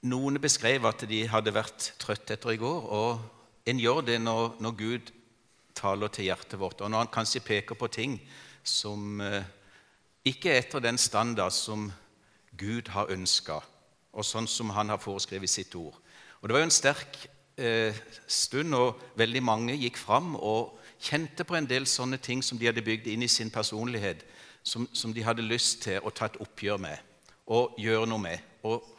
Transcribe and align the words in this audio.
Noen 0.00 0.38
beskrev 0.40 0.86
at 0.88 1.02
de 1.04 1.26
hadde 1.28 1.52
vært 1.52 1.90
trøtte 2.00 2.32
etter 2.32 2.54
i 2.54 2.60
går, 2.60 2.84
og 2.88 3.68
en 3.68 3.80
gjør 3.80 4.00
det 4.06 4.16
når, 4.22 4.54
når 4.64 4.76
Gud 4.78 5.10
taler 5.76 6.08
til 6.08 6.30
hjertet 6.30 6.56
vårt, 6.60 6.80
og 6.80 6.88
når 6.88 7.04
han 7.04 7.10
kanskje 7.12 7.42
peker 7.44 7.76
på 7.76 7.88
ting 7.92 8.14
som 8.64 9.20
eh, 9.20 9.44
ikke 10.24 10.54
er 10.54 10.62
etter 10.62 10.80
den 10.80 10.96
standard 10.96 11.52
som 11.52 11.90
Gud 12.56 12.88
har 12.94 13.12
ønska, 13.12 13.58
og 14.10 14.24
sånn 14.24 14.48
som 14.48 14.72
han 14.72 14.88
har 14.88 15.02
foreskrevet 15.02 15.52
sitt 15.52 15.76
ord. 15.76 15.98
Og 16.40 16.48
Det 16.48 16.56
var 16.56 16.64
jo 16.64 16.68
en 16.70 16.74
sterk 16.74 17.18
eh, 17.60 18.00
stund, 18.26 18.74
og 18.74 19.02
veldig 19.20 19.42
mange 19.44 19.76
gikk 19.76 20.00
fram 20.00 20.32
og 20.36 20.78
kjente 21.00 21.44
på 21.44 21.58
en 21.58 21.68
del 21.68 21.84
sånne 21.84 22.16
ting 22.24 22.40
som 22.44 22.56
de 22.56 22.70
hadde 22.70 22.84
bygd 22.84 23.10
inn 23.12 23.24
i 23.24 23.28
sin 23.28 23.52
personlighet, 23.52 24.24
som, 24.62 24.88
som 24.92 25.12
de 25.12 25.24
hadde 25.24 25.44
lyst 25.44 25.82
til 25.84 26.00
å 26.00 26.12
ta 26.12 26.28
et 26.28 26.40
oppgjør 26.40 26.80
med 26.80 26.96
og 27.50 27.76
gjøre 27.80 28.08
noe 28.08 28.22
med. 28.22 28.48
Og 28.64 28.96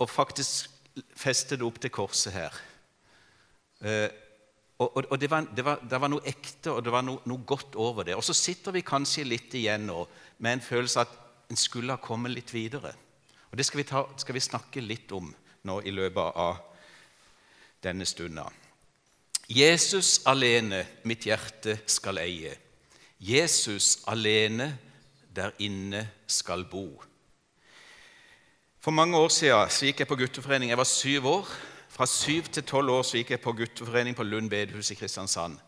og 0.00 0.08
faktisk 0.10 0.70
feste 1.16 1.58
det 1.58 1.66
opp 1.66 1.78
til 1.80 1.92
korset 1.92 2.34
her. 2.34 2.56
Eh, 3.84 4.08
og, 4.80 4.96
og, 4.96 5.04
og 5.10 5.20
det, 5.20 5.28
var, 5.30 5.44
det, 5.56 5.64
var, 5.64 5.82
det, 5.84 6.00
var, 6.00 6.08
noe 6.08 6.24
ekte 6.28 6.72
og 6.72 6.84
det 6.84 6.92
var 6.92 7.04
noe, 7.04 7.20
noe, 7.28 7.44
godt 7.44 7.76
over 7.76 8.06
det. 8.08 8.16
Og 8.16 8.24
så 8.24 8.36
sitter 8.36 8.72
vi 8.72 8.84
kanskje 8.86 9.26
litt 9.28 9.54
igjen 9.56 9.84
nå 9.90 10.00
med 10.40 10.56
en 10.56 10.64
følelse 10.64 11.04
at 11.04 11.12
en 11.52 11.60
skulle 11.60 11.92
ha 11.92 12.00
kommet 12.00 12.32
litt 12.32 12.54
videre. 12.54 12.94
Og 13.50 13.58
Det 13.58 13.66
skal 13.66 13.82
vi, 13.82 13.88
ta, 13.88 14.04
skal 14.16 14.36
vi 14.36 14.44
snakke 14.44 14.84
litt 14.84 15.12
om 15.12 15.28
nå 15.68 15.80
i 15.84 15.92
løpet 15.92 16.40
av 16.40 16.60
denne 17.84 18.06
stunda. 18.08 18.46
Jesus 19.50 20.20
alene 20.30 20.84
mitt 21.10 21.26
hjerte 21.26 21.80
skal 21.90 22.22
eie. 22.22 22.54
Jesus 23.20 23.98
alene 24.08 24.70
der 25.34 25.52
inne 25.60 26.06
skal 26.30 26.64
bo. 26.70 26.86
For 28.80 28.90
mange 28.90 29.16
år 29.16 29.28
siden 29.28 29.68
så 29.68 29.84
gikk 29.84 29.98
jeg 30.00 30.08
på 30.08 30.16
gutteforening. 30.16 30.70
Jeg 30.70 30.78
var 30.78 30.88
syv 30.88 31.26
år. 31.26 31.48
Fra 31.88 32.06
syv 32.06 32.42
til 32.48 32.64
tolv 32.64 32.90
år 32.90 33.02
så 33.04 33.18
gikk 33.18 33.34
jeg 33.34 33.40
på 33.44 33.52
gutteforening 33.52 34.16
på 34.16 34.24
Lund 34.24 34.48
bedehus 34.50 34.90
i 34.90 34.94
Kristiansand. 34.96 35.58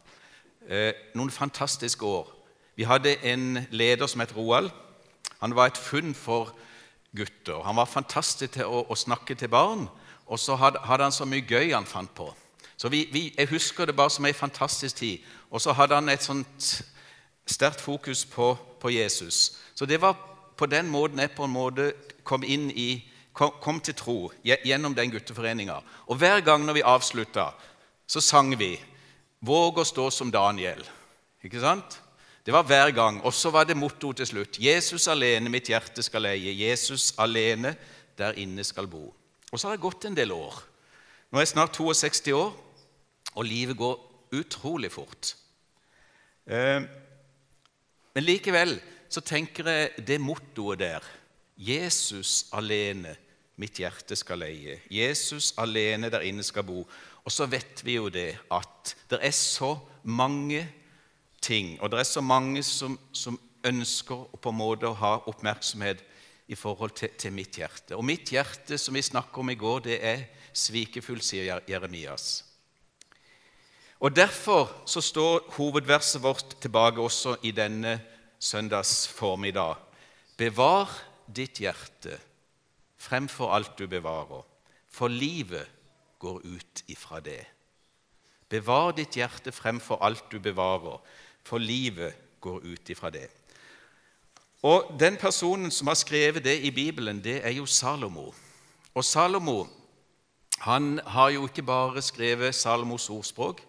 Eh, 0.68 0.94
noen 1.14 1.30
fantastiske 1.30 2.06
år. 2.06 2.30
Vi 2.76 2.88
hadde 2.88 3.18
en 3.20 3.66
leder 3.70 4.06
som 4.06 4.24
het 4.24 4.32
Roald. 4.36 4.70
Han 5.42 5.56
var 5.56 5.66
et 5.66 5.76
funn 5.76 6.14
for 6.14 6.54
gutter. 7.16 7.60
Han 7.62 7.76
var 7.76 7.84
fantastisk 7.84 8.56
til 8.56 8.64
å, 8.64 8.86
å 8.88 8.96
snakke 8.96 9.36
til 9.36 9.52
barn, 9.52 9.88
og 10.26 10.40
så 10.40 10.56
hadde, 10.56 10.80
hadde, 10.80 11.04
han 11.04 11.12
så 11.12 11.28
mye 11.28 11.44
gøy 11.44 11.76
han 11.76 11.86
fant 11.86 12.14
på. 12.16 12.32
Så 12.76 12.88
vi, 12.88 13.04
vi, 13.12 13.34
Jeg 13.36 13.52
husker 13.52 13.84
det 13.84 13.96
bare 13.96 14.10
som 14.10 14.24
ei 14.24 14.32
fantastisk 14.32 14.96
tid. 14.96 15.20
Og 15.50 15.60
så 15.60 15.76
hadde 15.76 16.00
han 16.00 16.08
et 16.08 16.24
sånt 16.24 16.72
sterkt 17.44 17.80
fokus 17.80 18.24
på, 18.24 18.54
på 18.80 18.96
Jesus. 18.96 19.58
Så 19.74 19.84
det 19.86 20.00
var 20.00 20.31
på 20.62 20.70
den 20.70 20.90
måten 20.90 21.18
jeg 21.18 21.34
på 21.34 21.48
en 21.48 21.54
måte 21.56 21.88
kom, 22.22 22.44
inn 22.46 22.68
i, 22.70 23.02
kom, 23.34 23.56
kom 23.62 23.80
til 23.82 23.96
tro 23.98 24.16
gjennom 24.46 24.94
den 24.94 25.10
gutteforeninga. 25.10 25.80
Og 26.06 26.20
hver 26.20 26.44
gang 26.46 26.62
når 26.62 26.78
vi 26.78 26.84
avslutta, 26.86 27.50
så 28.06 28.20
sang 28.20 28.54
vi 28.58 28.78
'Våg 29.42 29.80
å 29.82 29.84
stå 29.84 30.10
som 30.10 30.30
Daniel'. 30.30 30.86
Ikke 31.42 31.58
sant? 31.58 31.98
Det 32.46 32.52
var 32.54 32.62
hver 32.62 32.92
gang. 32.94 33.20
Og 33.24 33.34
så 33.34 33.50
var 33.50 33.64
det 33.64 33.76
motto 33.76 34.12
til 34.12 34.26
slutt. 34.26 34.58
'Jesus 34.58 35.08
alene 35.08 35.50
mitt 35.50 35.66
hjerte 35.66 36.02
skal 36.02 36.26
eie'. 36.26 36.54
'Jesus 36.54 37.14
alene 37.18 37.76
der 38.18 38.38
inne 38.38 38.64
skal 38.64 38.86
bo'. 38.86 39.12
Og 39.52 39.58
så 39.58 39.68
har 39.68 39.76
det 39.76 39.82
gått 39.82 40.04
en 40.04 40.16
del 40.16 40.30
år. 40.30 40.62
Nå 41.30 41.38
er 41.38 41.42
jeg 41.42 41.48
snart 41.48 41.74
62 41.74 42.32
år, 42.32 42.54
og 43.34 43.44
livet 43.44 43.76
går 43.76 43.98
utrolig 44.32 44.92
fort. 44.92 45.34
Eh, 46.46 46.82
men 48.14 48.24
likevel 48.24 48.80
så 49.12 49.20
tenker 49.20 49.68
jeg 49.68 50.06
det 50.08 50.20
mottoet 50.20 50.80
der 50.80 51.06
Jesus 51.56 52.46
alene 52.56 53.14
mitt 53.60 53.76
hjerte 53.78 54.16
skal 54.16 54.40
leie. 54.42 54.78
Jesus 54.90 55.52
alene 55.60 56.10
der 56.10 56.24
inne 56.24 56.44
skal 56.46 56.64
bo. 56.66 56.82
Og 57.22 57.32
så 57.32 57.46
vet 57.46 57.84
vi 57.84 57.98
jo 57.98 58.08
det 58.10 58.32
at 58.50 58.94
det 59.10 59.20
er 59.22 59.34
så 59.36 59.76
mange 60.02 60.64
ting, 61.42 61.76
og 61.82 61.90
det 61.92 62.00
er 62.00 62.08
så 62.08 62.22
mange 62.24 62.62
som, 62.62 62.96
som 63.12 63.38
ønsker 63.66 64.24
på 64.42 64.50
en 64.50 64.58
måte 64.58 64.88
å 64.88 64.98
ha 64.98 65.16
oppmerksomhet 65.30 66.02
i 66.50 66.56
forhold 66.58 66.96
til, 66.98 67.12
til, 67.18 67.34
mitt 67.34 67.58
hjerte. 67.58 67.94
Og 67.96 68.04
mitt 68.04 68.32
hjerte, 68.32 68.78
som 68.78 68.94
vi 68.94 69.02
snakket 69.04 69.38
om 69.38 69.52
i 69.52 69.58
går, 69.58 69.84
det 69.86 69.98
er 70.02 70.24
svikefullt, 70.52 71.24
sier 71.24 71.62
Jeremias. 71.68 72.44
Og 74.02 74.16
Derfor 74.16 74.72
så 74.90 75.00
står 75.00 75.46
hovedverset 75.54 76.22
vårt 76.22 76.56
tilbake 76.60 77.00
også 77.00 77.36
i 77.46 77.52
denne 77.54 78.00
søndags 78.42 79.06
formiddag. 79.08 79.78
Bevar 80.36 80.90
ditt 81.30 81.60
hjerte 81.62 82.18
fremfor 82.98 83.52
alt 83.54 83.76
du 83.78 83.86
bevarer, 83.86 84.42
for 84.90 85.08
livet 85.08 85.68
går 86.18 86.42
ut 86.44 86.82
ifra 86.90 87.20
det. 87.22 87.44
Bevar 88.50 88.92
ditt 88.96 89.16
hjerte 89.16 89.52
fremfor 89.54 90.02
alt 90.02 90.26
du 90.32 90.40
bevarer, 90.42 90.98
for 91.42 91.62
livet 91.62 92.14
går 92.42 92.66
ut 92.66 92.90
ifra 92.90 93.10
det. 93.10 93.28
Og 94.62 94.94
Den 94.98 95.16
personen 95.16 95.70
som 95.70 95.86
har 95.86 95.98
skrevet 95.98 96.44
det 96.44 96.60
i 96.62 96.70
Bibelen, 96.70 97.24
det 97.24 97.40
er 97.46 97.50
jo 97.50 97.66
Salomo. 97.66 98.34
Og 98.94 99.04
Salomo 99.04 99.66
han 100.58 101.00
har 101.06 101.30
jo 101.30 101.46
ikke 101.48 101.62
bare 101.62 102.02
skrevet 102.02 102.54
Salomos 102.54 103.08
ordspråk, 103.10 103.62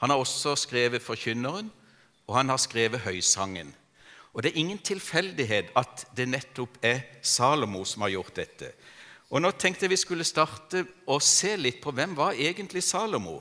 han 0.00 0.10
har 0.10 0.16
også 0.16 0.56
skrevet 0.56 1.02
Forkynneren, 1.02 1.70
og 2.26 2.36
han 2.36 2.48
har 2.48 2.56
skrevet 2.56 3.00
Høysangen. 3.00 3.74
Og 4.32 4.42
Det 4.42 4.52
er 4.52 4.60
ingen 4.60 4.78
tilfeldighet 4.78 5.72
at 5.76 6.06
det 6.16 6.28
nettopp 6.28 6.78
er 6.82 7.00
Salomo 7.22 7.84
som 7.84 8.02
har 8.02 8.14
gjort 8.14 8.36
dette. 8.36 8.72
Og 9.30 9.42
Nå 9.42 9.50
tenkte 9.50 9.84
jeg 9.84 9.90
vi 9.90 9.96
skulle 9.96 10.26
starte 10.26 10.84
å 11.06 11.18
se 11.22 11.56
litt 11.56 11.80
på 11.82 11.92
hvem 11.94 12.16
var 12.18 12.38
egentlig 12.38 12.82
Salomo. 12.82 13.40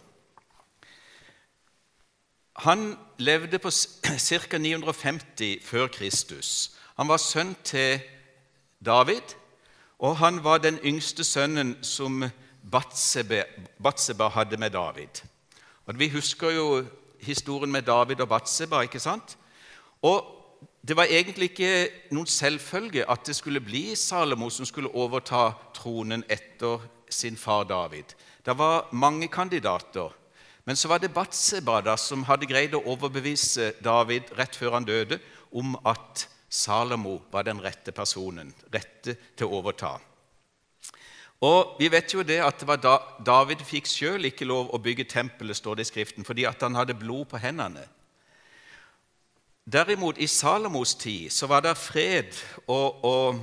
Han 2.66 2.98
levde 3.18 3.60
på 3.60 3.72
ca. 3.72 4.58
950 4.60 5.60
før 5.64 5.88
Kristus. 5.88 6.76
Han 6.98 7.08
var 7.08 7.18
sønn 7.18 7.56
til 7.64 8.02
David, 8.86 9.36
og 10.00 10.18
han 10.18 10.44
var 10.44 10.58
den 10.58 10.80
yngste 10.84 11.24
sønnen 11.24 11.78
som 11.84 12.26
Batseba 12.70 14.30
hadde 14.30 14.58
med 14.58 14.72
David. 14.72 15.22
Og 15.86 16.00
Vi 16.00 16.10
husker 16.10 16.50
jo 16.50 16.86
historien 17.22 17.72
med 17.72 17.82
David 17.82 18.22
og 18.22 18.30
Batseba. 18.30 18.82
ikke 18.82 19.00
sant? 19.00 19.38
Og 20.02 20.39
det 20.82 20.96
var 20.96 21.12
egentlig 21.12 21.52
ikke 21.52 21.72
noen 22.16 22.30
selvfølge 22.30 23.04
at 23.12 23.28
det 23.28 23.36
skulle 23.36 23.62
bli 23.64 23.96
Salomo 24.00 24.48
som 24.50 24.66
skulle 24.66 24.92
overta 24.96 25.50
tronen 25.76 26.24
etter 26.32 26.86
sin 27.12 27.38
far 27.38 27.66
David. 27.68 28.16
Det 28.46 28.56
var 28.58 28.88
mange 28.92 29.28
kandidater. 29.28 30.14
Men 30.64 30.76
så 30.76 30.88
var 30.88 31.00
det 31.00 31.14
Batseba 31.14 31.98
som 31.98 32.24
hadde 32.24 32.48
greid 32.48 32.76
å 32.78 32.84
overbevise 32.94 33.74
David 33.84 34.30
rett 34.38 34.56
før 34.56 34.78
han 34.78 34.86
døde, 34.86 35.20
om 35.52 35.76
at 35.86 36.28
Salomo 36.50 37.20
var 37.32 37.44
den 37.44 37.62
rette 37.62 37.92
personen, 37.92 38.54
rette 38.74 39.16
til 39.36 39.48
å 39.48 39.60
overta. 39.60 39.98
Og 41.42 41.76
Vi 41.80 41.88
vet 41.88 42.14
jo 42.14 42.24
det 42.24 42.42
at 42.44 42.60
det 42.60 42.82
da, 42.84 42.98
David 43.26 43.62
fikk 43.64 43.88
sjøl 43.88 44.26
ikke 44.28 44.46
lov 44.46 44.74
å 44.76 44.78
bygge 44.78 45.08
tempelet, 45.08 45.58
står 45.58 45.80
det 45.80 45.88
i 45.88 45.92
Skriften, 45.92 46.26
fordi 46.28 46.46
at 46.46 46.62
han 46.62 46.76
hadde 46.76 46.98
blod 47.00 47.30
på 47.32 47.40
hendene. 47.40 47.86
Derimot, 49.74 50.18
i 50.18 50.28
Salomos 50.28 50.96
tid 50.96 51.30
så 51.30 51.48
var 51.48 51.62
det 51.62 51.78
fred 51.78 52.34
og, 52.68 53.04
og, 53.06 53.42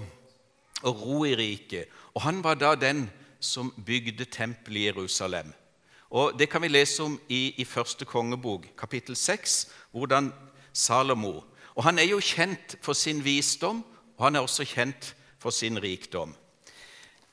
og 0.83 1.03
ro 1.03 1.25
i 1.25 1.37
riket. 1.37 1.87
Og 2.15 2.23
han 2.23 2.43
var 2.45 2.55
da 2.55 2.75
den 2.75 3.11
som 3.41 3.71
bygde 3.87 4.25
tempelet 4.25 4.81
i 4.81 4.87
Jerusalem. 4.87 5.53
Og 6.11 6.39
Det 6.39 6.49
kan 6.51 6.63
vi 6.63 6.69
lese 6.69 7.03
om 7.03 7.21
i, 7.29 7.55
i 7.57 7.65
første 7.65 8.05
kongebok, 8.05 8.67
kapittel 8.79 9.17
6, 9.17 9.69
hvordan 9.93 10.33
Salomo 10.73 11.43
Og 11.75 11.85
Han 11.85 11.99
er 11.99 12.05
jo 12.05 12.21
kjent 12.21 12.77
for 12.83 12.93
sin 12.93 13.25
visdom, 13.25 13.85
og 14.17 14.25
han 14.25 14.37
er 14.37 14.41
også 14.41 14.65
kjent 14.65 15.15
for 15.39 15.51
sin 15.51 15.83
rikdom. 15.83 16.35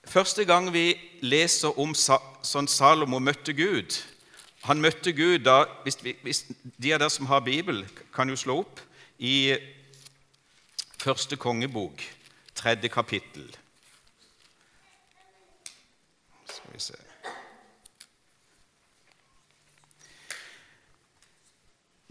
Første 0.06 0.45
gang 0.45 0.73
vi 0.73 1.00
leser 1.21 1.79
om 1.79 1.95
sånn 1.95 2.67
Salomo 2.67 3.19
møtte 3.19 3.53
Gud, 3.53 4.03
han 4.63 4.81
møtte 4.81 5.12
Gud 5.12 5.44
da 5.44 5.63
hvis, 5.83 5.97
hvis 6.23 6.45
De 6.79 6.94
av 6.94 7.00
dere 7.00 7.09
som 7.09 7.27
har 7.27 7.44
Bibel, 7.44 7.85
kan 8.15 8.29
jo 8.29 8.35
slå 8.35 8.62
opp 8.63 8.79
i 9.23 9.55
første 10.99 11.37
kongebok, 11.39 12.01
tredje 12.55 12.89
kapittel. 12.91 13.47
Skal 16.45 16.73
vi 16.73 16.79
se 16.79 16.99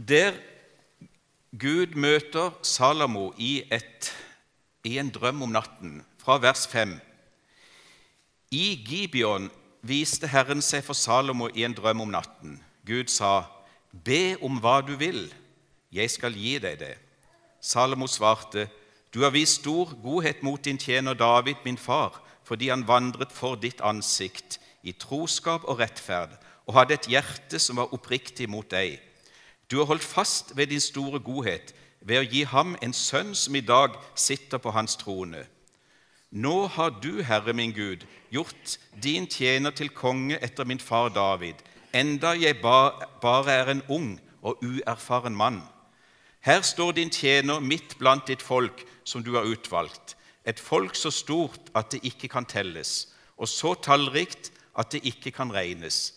Der 0.08 0.32
Gud 1.60 1.94
møter 1.94 2.50
Salamo 2.62 3.32
i, 3.36 3.62
et, 3.70 4.08
i 4.84 4.96
en 4.98 5.10
drøm 5.12 5.42
om 5.42 5.52
natten, 5.52 6.00
fra 6.18 6.38
vers 6.40 6.64
5. 6.66 6.96
I 8.50 8.82
Gibeon 8.88 9.50
viste 9.82 10.26
Herren 10.32 10.64
seg 10.64 10.82
for 10.86 10.96
Salomo 10.96 11.50
i 11.54 11.66
en 11.68 11.76
drøm 11.76 12.00
om 12.00 12.10
natten. 12.10 12.56
Gud 12.88 13.12
sa, 13.12 13.44
'Be 13.92 14.36
om 14.42 14.58
hva 14.64 14.80
du 14.80 14.96
vil, 14.96 15.28
jeg 15.92 16.10
skal 16.10 16.34
gi 16.34 16.58
deg 16.58 16.78
det.' 16.80 16.98
Salomo 17.60 18.06
svarte, 18.06 18.68
'Du 19.12 19.22
har 19.22 19.30
vist 19.30 19.60
stor 19.60 19.94
godhet 20.02 20.42
mot 20.42 20.64
din 20.64 20.78
tjener 20.78 21.14
David, 21.14 21.56
min 21.64 21.78
far, 21.78 22.22
fordi 22.44 22.68
han 22.68 22.88
vandret 22.88 23.32
for 23.32 23.54
ditt 23.54 23.80
ansikt 23.80 24.58
i 24.82 24.92
troskap 24.92 25.64
og 25.64 25.78
rettferd 25.78 26.34
og 26.66 26.74
hadde 26.74 26.94
et 26.94 27.08
hjerte 27.10 27.58
som 27.58 27.76
var 27.76 27.94
oppriktig 27.94 28.48
mot 28.50 28.68
deg. 28.70 29.00
Du 29.70 29.78
har 29.78 29.88
holdt 29.90 30.04
fast 30.04 30.56
ved 30.56 30.66
din 30.66 30.80
store 30.80 31.20
godhet 31.20 31.74
ved 32.00 32.18
å 32.18 32.26
gi 32.26 32.44
ham 32.44 32.76
en 32.82 32.92
sønn 32.92 33.34
som 33.34 33.56
i 33.56 33.64
dag 33.64 33.94
sitter 34.18 34.58
på 34.58 34.72
hans 34.74 34.96
trone. 35.00 35.46
Nå 36.32 36.66
har 36.74 36.94
du, 37.02 37.22
Herre 37.22 37.52
min 37.52 37.74
Gud, 37.76 38.06
gjort 38.32 38.78
din 39.02 39.26
tjener 39.26 39.70
til 39.70 39.92
konge 39.92 40.38
etter 40.42 40.64
min 40.64 40.80
far 40.80 41.12
David, 41.12 41.54
enda 41.92 42.32
jeg 42.32 42.60
bare 42.62 43.52
er 43.52 43.70
en 43.70 43.82
ung 43.88 44.14
og 44.42 44.62
uerfaren 44.64 45.36
mann. 45.36 45.60
Her 46.42 46.62
står 46.66 46.92
din 46.92 47.10
tjener 47.10 47.60
midt 47.62 47.94
blant 48.00 48.26
ditt 48.26 48.42
folk 48.42 48.82
som 49.04 49.22
du 49.22 49.36
har 49.36 49.46
utvalgt, 49.46 50.16
et 50.44 50.58
folk 50.58 50.96
så 50.98 51.12
stort 51.14 51.70
at 51.78 51.92
det 51.94 52.00
ikke 52.02 52.28
kan 52.28 52.46
telles, 52.50 53.12
og 53.38 53.46
så 53.48 53.76
tallrikt 53.78 54.50
at 54.78 54.90
det 54.90 55.04
ikke 55.06 55.30
kan 55.30 55.52
regnes. 55.54 56.14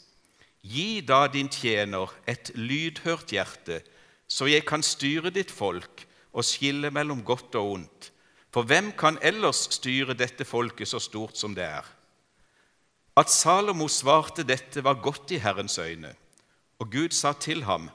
Gi 0.65 1.01
da 1.05 1.27
din 1.29 1.49
tjener 1.49 2.09
et 2.25 2.49
lydhørt 2.57 3.29
hjerte, 3.35 3.83
så 4.27 4.49
jeg 4.49 4.65
kan 4.65 4.81
styre 4.81 5.29
ditt 5.29 5.53
folk 5.53 6.07
og 6.33 6.45
skille 6.45 6.89
mellom 6.89 7.21
godt 7.23 7.53
og 7.59 7.71
ondt. 7.75 8.09
For 8.49 8.65
hvem 8.65 8.95
kan 8.97 9.19
ellers 9.21 9.67
styre 9.77 10.15
dette 10.17 10.45
folket 10.47 10.89
så 10.89 10.99
stort 11.03 11.37
som 11.37 11.53
det 11.53 11.67
er? 11.67 11.85
At 13.15 13.29
Salomo 13.29 13.85
svarte 13.87 14.43
dette, 14.43 14.81
var 14.83 14.97
godt 15.03 15.35
i 15.35 15.39
Herrens 15.43 15.77
øyne. 15.79 16.15
Og 16.79 16.89
Gud 16.91 17.13
sa 17.13 17.31
til 17.33 17.63
ham, 17.63 17.91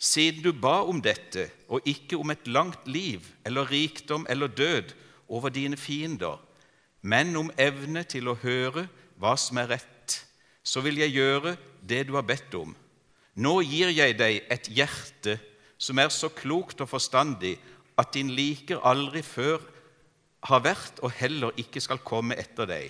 siden 0.00 0.42
du 0.42 0.52
ba 0.56 0.80
om 0.88 1.02
dette, 1.04 1.50
og 1.68 1.84
ikke 1.84 2.16
om 2.16 2.32
et 2.32 2.48
langt 2.48 2.88
liv 2.88 3.26
eller 3.44 3.68
rikdom 3.70 4.26
eller 4.28 4.48
død 4.48 4.94
over 5.28 5.52
dine 5.52 5.76
fiender, 5.76 6.40
men 7.02 7.36
om 7.36 7.52
evne 7.60 8.02
til 8.08 8.28
å 8.28 8.38
høre 8.40 8.86
hva 9.20 9.36
som 9.36 9.60
er 9.60 9.76
rett, 9.76 10.16
så 10.64 10.80
vil 10.84 11.00
jeg 11.00 11.16
gjøre 11.16 11.54
det 11.84 12.06
du 12.08 12.14
har 12.16 12.24
bedt 12.26 12.54
om. 12.56 12.72
Nå 13.40 13.60
gir 13.64 13.92
jeg 13.92 14.16
deg 14.18 14.40
et 14.52 14.68
hjerte 14.72 15.36
som 15.80 16.00
er 16.00 16.10
så 16.12 16.28
klokt 16.32 16.80
og 16.80 16.90
forstandig 16.90 17.54
at 18.00 18.12
din 18.16 18.32
liker 18.32 18.82
aldri 18.88 19.22
før 19.24 19.60
har 20.48 20.64
vært 20.64 21.00
og 21.04 21.12
heller 21.20 21.56
ikke 21.60 21.80
skal 21.84 22.00
komme 22.04 22.36
etter 22.40 22.68
deg. 22.68 22.88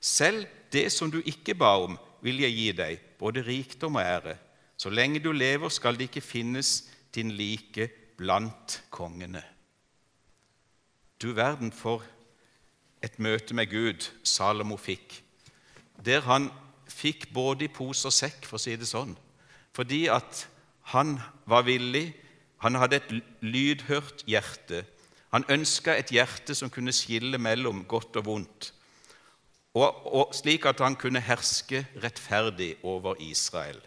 Selv 0.00 0.48
det 0.72 0.88
som 0.92 1.12
du 1.12 1.20
ikke 1.24 1.56
ba 1.56 1.76
om, 1.84 1.96
vil 2.24 2.40
jeg 2.42 2.56
gi 2.56 2.68
deg, 2.76 3.00
både 3.20 3.44
rikdom 3.44 3.98
og 4.00 4.04
ære. 4.04 4.36
Så 4.76 4.90
lenge 4.92 5.22
du 5.24 5.32
lever, 5.32 5.68
skal 5.72 5.96
det 5.96 6.10
ikke 6.10 6.24
finnes 6.24 6.84
din 7.14 7.30
like 7.32 7.88
blant 8.16 8.82
kongene. 8.90 9.42
Du 11.22 11.32
verden 11.32 11.72
for 11.72 12.04
et 13.04 13.18
møte 13.18 13.54
med 13.56 13.70
Gud 13.70 14.08
Salomo 14.24 14.76
fikk, 14.76 15.22
der 16.04 16.20
han 16.26 16.50
fikk 16.88 17.30
både 17.32 17.66
i 17.66 17.72
pose 17.72 18.08
og 18.08 18.14
sekk, 18.14 18.44
for 18.44 18.58
å 18.58 18.62
si 18.62 18.76
det 18.76 18.88
sånn, 18.88 19.14
fordi 19.76 20.06
at 20.12 20.44
han 20.92 21.16
var 21.48 21.64
villig, 21.66 22.10
han 22.64 22.76
hadde 22.78 23.00
et 23.00 23.10
lydhørt 23.44 24.24
hjerte. 24.28 24.84
Han 25.34 25.44
ønska 25.52 25.96
et 25.96 26.12
hjerte 26.14 26.54
som 26.56 26.70
kunne 26.72 26.94
skille 26.94 27.38
mellom 27.42 27.84
godt 27.88 28.20
og 28.20 28.28
vondt, 28.28 28.70
og, 29.76 30.06
og 30.08 30.32
slik 30.36 30.64
at 30.68 30.80
han 30.80 30.96
kunne 30.96 31.20
herske 31.20 31.82
rettferdig 32.00 32.76
over 32.86 33.18
Israel. 33.20 33.80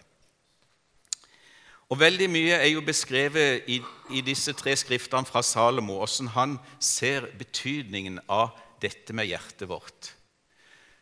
Og 1.90 1.98
Veldig 1.98 2.28
mye 2.30 2.54
er 2.54 2.70
jo 2.70 2.84
beskrevet 2.86 3.66
i, 3.68 3.80
i 4.14 4.22
disse 4.22 4.54
tre 4.54 4.76
skriftene 4.78 5.26
fra 5.26 5.42
Salomo, 5.42 5.98
hvordan 5.98 6.30
han 6.36 6.58
ser 6.80 7.26
betydningen 7.40 8.20
av 8.30 8.54
dette 8.82 9.16
med 9.18 9.26
hjertet 9.32 9.66
vårt. 9.72 10.12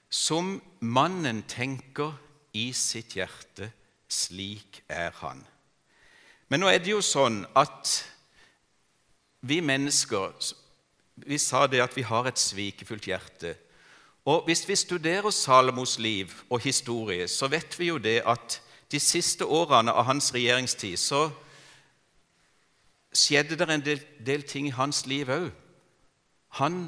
Som 0.07 0.61
mannen 0.79 1.43
tenker 1.43 2.15
i 2.55 2.69
sitt 2.71 3.17
hjerte, 3.17 3.67
slik 4.07 4.79
er 4.87 5.11
han. 5.19 5.43
Men 6.47 6.63
nå 6.63 6.69
er 6.71 6.79
det 6.79 6.93
jo 6.93 7.03
sånn 7.03 7.43
at 7.57 7.97
vi 9.47 9.59
mennesker 9.61 10.31
Vi 11.27 11.37
sa 11.41 11.65
det 11.65 11.79
at 11.81 11.95
vi 11.97 12.03
har 12.05 12.27
et 12.29 12.37
svikefullt 12.37 13.07
hjerte. 13.09 13.55
Og 14.29 14.45
Hvis 14.45 14.67
vi 14.69 14.75
studerer 14.75 15.31
Salomos 15.33 15.97
liv 15.99 16.29
og 16.49 16.61
historie, 16.61 17.27
så 17.27 17.47
vet 17.49 17.79
vi 17.79 17.87
jo 17.89 17.97
det 17.97 18.21
at 18.21 18.59
de 18.91 18.99
siste 19.03 19.45
årene 19.45 19.91
av 19.91 20.07
hans 20.07 20.31
regjeringstid 20.35 20.99
så 20.99 21.27
skjedde 23.17 23.57
det 23.59 23.67
en 23.71 23.83
del, 23.83 24.01
del 24.23 24.45
ting 24.47 24.69
i 24.69 24.75
hans 24.75 25.05
liv 25.09 25.29
òg. 25.31 25.49
Han 26.61 26.87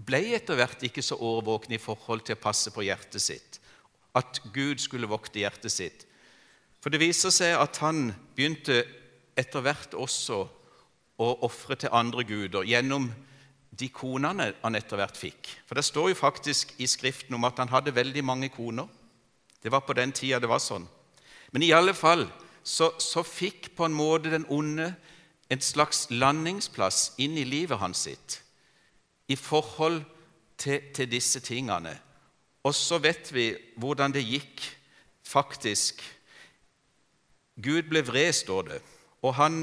ble 0.00 0.22
etter 0.36 0.56
hvert 0.56 0.82
ikke 0.86 1.04
så 1.04 1.18
årvåken 1.20 1.74
i 1.76 1.82
forhold 1.82 2.24
til 2.24 2.38
å 2.38 2.42
passe 2.42 2.72
på 2.72 2.84
hjertet 2.86 3.22
sitt, 3.22 3.58
at 4.16 4.40
Gud 4.54 4.80
skulle 4.80 5.10
vokte 5.10 5.42
hjertet 5.42 5.74
sitt. 5.74 6.06
For 6.80 6.92
det 6.92 7.02
viser 7.02 7.32
seg 7.34 7.58
at 7.60 7.76
han 7.84 8.08
begynte 8.36 8.80
etter 9.38 9.64
hvert 9.64 9.92
også 9.92 10.40
å 11.20 11.28
ofre 11.44 11.76
til 11.76 11.92
andre 11.92 12.24
guder 12.24 12.64
gjennom 12.64 13.10
de 13.70 13.88
konene 13.92 14.50
han 14.62 14.78
etter 14.78 14.98
hvert 14.98 15.18
fikk. 15.18 15.50
For 15.68 15.76
det 15.76 15.84
står 15.86 16.10
jo 16.10 16.18
faktisk 16.18 16.72
i 16.80 16.88
Skriften 16.90 17.36
om 17.36 17.44
at 17.48 17.60
han 17.60 17.70
hadde 17.72 17.94
veldig 17.94 18.24
mange 18.24 18.48
koner. 18.52 18.88
Det 19.62 19.72
var 19.72 19.84
på 19.84 19.96
den 19.96 20.12
tida 20.12 20.40
det 20.40 20.48
var 20.48 20.62
sånn. 20.62 20.86
Men 21.52 21.64
i 21.66 21.72
alle 21.76 21.94
fall 21.94 22.26
så, 22.62 22.92
så 22.98 23.24
fikk 23.26 23.72
på 23.76 23.86
en 23.86 23.96
måte 23.96 24.32
den 24.32 24.46
onde 24.48 24.92
en 25.50 25.64
slags 25.64 26.06
landingsplass 26.10 27.16
inn 27.18 27.36
i 27.38 27.44
livet 27.44 27.80
hans 27.80 28.06
sitt 28.06 28.40
i 29.30 29.36
forhold 29.36 30.02
til, 30.58 30.80
til 30.94 31.10
disse 31.10 31.40
tingene. 31.42 31.92
Og 32.66 32.74
så 32.74 32.98
vet 33.02 33.30
vi 33.32 33.52
hvordan 33.80 34.12
det 34.14 34.26
gikk 34.26 34.62
faktisk. 35.26 36.02
Gud 37.60 37.88
ble 37.90 38.02
vred, 38.06 38.32
står 38.34 38.66
det, 38.68 38.80
og 39.22 39.34
han 39.36 39.62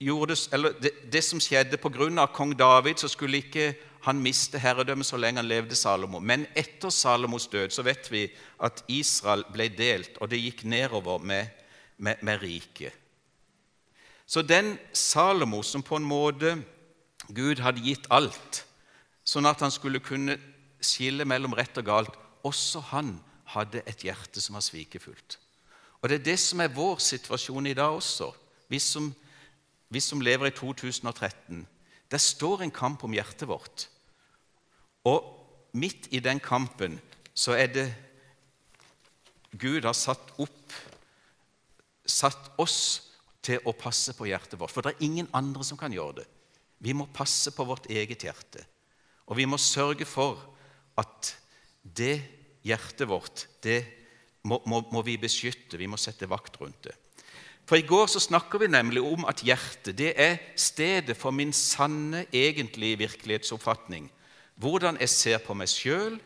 gjorde 0.00 0.36
eller 0.52 0.76
det, 0.80 0.92
det 1.12 1.20
som 1.24 1.40
skjedde 1.40 1.76
av 1.76 2.32
kong 2.32 2.54
David, 2.56 2.96
så 2.96 3.08
skulle 3.08 3.42
ikke 3.42 3.74
han 4.06 4.20
mistet 4.22 4.62
herredømmet 4.64 5.06
så 5.06 5.18
lenge 5.20 5.42
han 5.42 5.48
levde 5.48 5.76
Salomo. 5.76 6.20
Men 6.20 6.46
etter 6.56 6.92
Salomos 6.94 7.48
død 7.52 7.74
så 7.74 7.84
vet 7.84 8.08
vi 8.12 8.24
at 8.64 8.84
Israel 8.88 9.44
ble 9.52 9.68
delt, 9.76 10.16
og 10.20 10.30
det 10.30 10.40
gikk 10.40 10.64
nedover 10.64 11.18
med, 11.18 11.50
med, 11.98 12.22
med 12.22 12.40
riket. 12.42 12.96
Så 14.26 14.42
den 14.46 14.78
Salomo 14.92 15.62
som 15.66 15.82
på 15.82 15.98
en 15.98 16.06
måte 16.06 16.54
Gud 17.28 17.60
hadde 17.60 17.82
gitt 17.84 18.06
alt, 18.10 18.64
sånn 19.26 19.46
at 19.46 19.60
han 19.60 19.72
skulle 19.74 20.00
kunne 20.02 20.38
skille 20.80 21.26
mellom 21.28 21.54
rett 21.54 21.76
og 21.78 21.86
galt. 21.86 22.16
Også 22.46 22.80
han 22.92 23.18
hadde 23.52 23.82
et 23.90 24.04
hjerte 24.06 24.40
som 24.40 24.56
var 24.56 24.64
svikefullt. 24.64 25.36
Og 26.00 26.08
Det 26.08 26.20
er 26.20 26.28
det 26.30 26.38
som 26.40 26.60
er 26.60 26.72
vår 26.72 26.98
situasjon 27.04 27.66
i 27.66 27.76
dag 27.76 27.92
også, 27.92 28.30
vi 28.70 28.78
som, 28.78 29.10
vi 29.90 30.00
som 30.00 30.20
lever 30.20 30.48
i 30.48 30.56
2013. 30.56 31.66
Det 32.10 32.20
står 32.20 32.64
en 32.64 32.74
kamp 32.74 33.04
om 33.06 33.14
hjertet 33.14 33.48
vårt. 33.48 33.86
Og 35.06 35.26
midt 35.72 36.08
i 36.10 36.20
den 36.22 36.40
kampen 36.42 36.98
så 37.34 37.54
er 37.56 37.70
det 37.72 37.86
Gud 39.58 39.86
har 39.86 39.96
satt 39.96 40.34
opp 40.38 40.74
satt 42.10 42.50
oss 42.60 42.80
til 43.44 43.62
å 43.68 43.74
passe 43.76 44.12
på 44.16 44.28
hjertet 44.28 44.58
vårt. 44.60 44.72
For 44.74 44.84
det 44.84 44.94
er 44.94 45.06
ingen 45.06 45.30
andre 45.36 45.64
som 45.66 45.78
kan 45.80 45.94
gjøre 45.94 46.20
det. 46.20 46.26
Vi 46.80 46.94
må 46.96 47.08
passe 47.12 47.52
på 47.54 47.64
vårt 47.68 47.88
eget 47.92 48.24
hjerte. 48.26 48.64
Og 49.30 49.38
vi 49.38 49.46
må 49.48 49.60
sørge 49.60 50.06
for 50.08 50.40
at 50.98 51.34
det 51.82 52.18
hjertet 52.66 53.08
vårt, 53.08 53.46
det 53.64 53.84
må, 54.44 54.58
må, 54.68 54.82
må 54.92 55.04
vi 55.06 55.16
beskytte. 55.20 55.78
Vi 55.80 55.88
må 55.88 56.00
sette 56.00 56.28
vakt 56.28 56.58
rundt 56.60 56.88
det. 56.88 56.96
For 57.70 57.78
I 57.78 57.86
går 57.86 58.08
så 58.10 58.18
snakker 58.18 58.58
vi 58.58 58.66
nemlig 58.66 58.98
om 59.06 59.28
at 59.30 59.44
hjertet 59.46 59.94
det 59.94 60.08
er 60.18 60.40
stedet 60.58 61.14
for 61.14 61.30
min 61.30 61.52
sanne, 61.54 62.24
egentlige 62.34 62.98
virkelighetsoppfatning. 62.98 64.08
Hvordan 64.58 64.98
jeg 64.98 65.12
ser 65.12 65.38
på 65.38 65.54
meg 65.54 65.70
sjøl, 65.70 66.16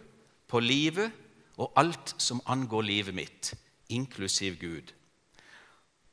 på 0.49 0.63
livet 0.65 1.13
og 1.61 1.77
alt 1.77 2.15
som 2.17 2.41
angår 2.49 2.89
livet 2.89 3.19
mitt, 3.19 3.53
inklusiv 3.93 4.57
Gud. 4.57 4.95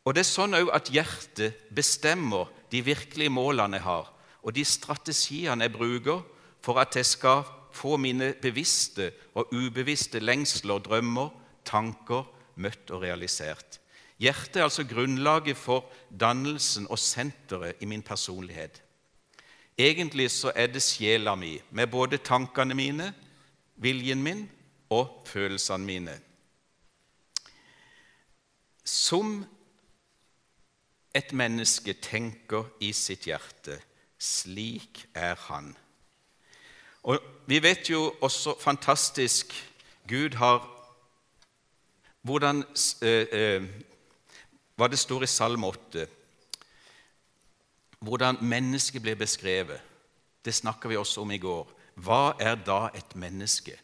Og 0.04 0.18
det 0.18 0.26
er 0.26 0.32
sånn 0.34 0.58
òg 0.60 0.74
at 0.76 0.92
hjertet 0.92 1.64
bestemmer 1.72 2.52
de 2.68 2.84
virkelige 2.84 3.32
målene 3.32 3.80
jeg 3.80 3.88
har, 3.88 4.12
og 4.44 4.52
de 4.52 4.68
strategiene 4.68 5.64
jeg 5.64 5.78
bruker 5.78 6.26
for 6.60 6.84
at 6.84 7.00
jeg 7.00 7.08
skal 7.08 7.46
få 7.72 7.96
mine 7.96 8.34
bevisste 8.44 9.14
og 9.32 9.56
ubevisste 9.56 10.20
lengsler, 10.20 10.84
drømmer, 10.84 11.32
tanker 11.64 12.28
møtt 12.60 12.92
og 12.92 13.08
realisert. 13.08 13.81
Hjertet 14.22 14.60
er 14.60 14.68
altså 14.68 14.84
grunnlaget 14.86 15.58
for 15.58 15.88
dannelsen 16.20 16.86
og 16.90 17.00
senteret 17.00 17.82
i 17.82 17.86
min 17.90 18.04
personlighet. 18.06 18.84
Egentlig 19.78 20.32
så 20.32 20.52
er 20.56 20.68
det 20.68 20.84
sjela 20.84 21.36
mi, 21.36 21.56
med 21.72 21.88
både 21.88 22.18
tankene 22.18 22.76
mine, 22.78 23.14
viljen 23.76 24.22
min 24.24 24.44
og 24.90 25.24
følelsene 25.26 25.86
mine. 25.86 26.20
Som 28.86 29.46
et 31.16 31.34
menneske 31.34 31.94
tenker 31.94 32.70
i 32.80 32.92
sitt 32.94 33.26
hjerte, 33.26 33.80
slik 34.20 35.08
er 35.16 35.36
han. 35.48 35.74
Og 37.04 37.20
Vi 37.46 37.64
vet 37.64 37.90
jo 37.90 38.14
også 38.22 38.54
fantastisk 38.60 39.54
Gud 40.08 40.36
har 40.38 40.68
hvordan, 42.22 42.64
eh, 43.02 43.28
eh, 43.32 43.64
Hva 44.82 44.88
det 44.90 44.98
står 44.98 45.28
i 45.28 45.28
Salme 45.30 45.68
8 45.70 46.08
Hvordan 48.02 48.40
mennesket 48.42 49.04
blir 49.06 49.14
beskrevet. 49.14 49.78
Det 50.42 50.56
snakka 50.58 50.90
vi 50.90 50.98
også 50.98 51.22
om 51.22 51.34
i 51.36 51.38
går. 51.38 51.68
Hva 52.02 52.34
er 52.42 52.56
da 52.58 52.88
et 52.98 53.14
menneske? 53.14 53.76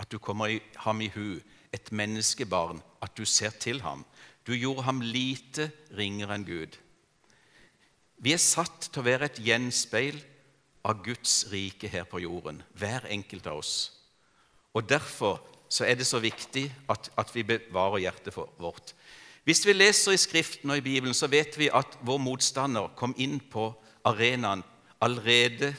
At 0.00 0.08
du 0.08 0.16
kommer 0.16 0.48
i 0.48 0.62
ham 0.86 1.02
i 1.04 1.10
hu. 1.12 1.42
Et 1.76 1.92
menneskebarn. 1.92 2.80
At 3.04 3.12
du 3.20 3.26
ser 3.28 3.52
til 3.60 3.82
ham. 3.84 4.06
Du 4.46 4.54
gjorde 4.56 4.86
ham 4.88 5.02
lite 5.04 5.68
ringere 5.92 6.38
enn 6.38 6.48
Gud. 6.48 6.80
Vi 8.16 8.32
er 8.32 8.40
satt 8.40 8.88
til 8.88 9.02
å 9.02 9.08
være 9.10 9.28
et 9.28 9.44
gjenspeil 9.44 10.22
av 10.88 11.04
Guds 11.04 11.50
rike 11.52 11.92
her 11.92 12.08
på 12.08 12.24
jorden, 12.24 12.62
hver 12.72 13.04
enkelt 13.12 13.44
av 13.44 13.60
oss. 13.60 13.74
Og 14.72 14.88
Derfor 14.88 15.36
så 15.68 15.84
er 15.84 16.00
det 16.00 16.08
så 16.08 16.18
viktig 16.18 16.64
at, 16.88 17.12
at 17.20 17.28
vi 17.36 17.44
bevarer 17.44 18.06
hjertet 18.08 18.34
vårt. 18.34 18.96
Hvis 19.50 19.66
vi 19.66 19.72
leser 19.72 20.12
i 20.14 20.16
Skriften 20.16 20.70
og 20.70 20.78
i 20.78 20.80
Bibelen, 20.80 21.14
så 21.14 21.26
vet 21.26 21.56
vi 21.58 21.66
at 21.74 21.96
vår 22.06 22.20
motstander 22.22 22.92
kom 22.94 23.16
inn 23.18 23.40
på 23.50 23.64
arenaen 24.06 24.60
allerede 25.02 25.72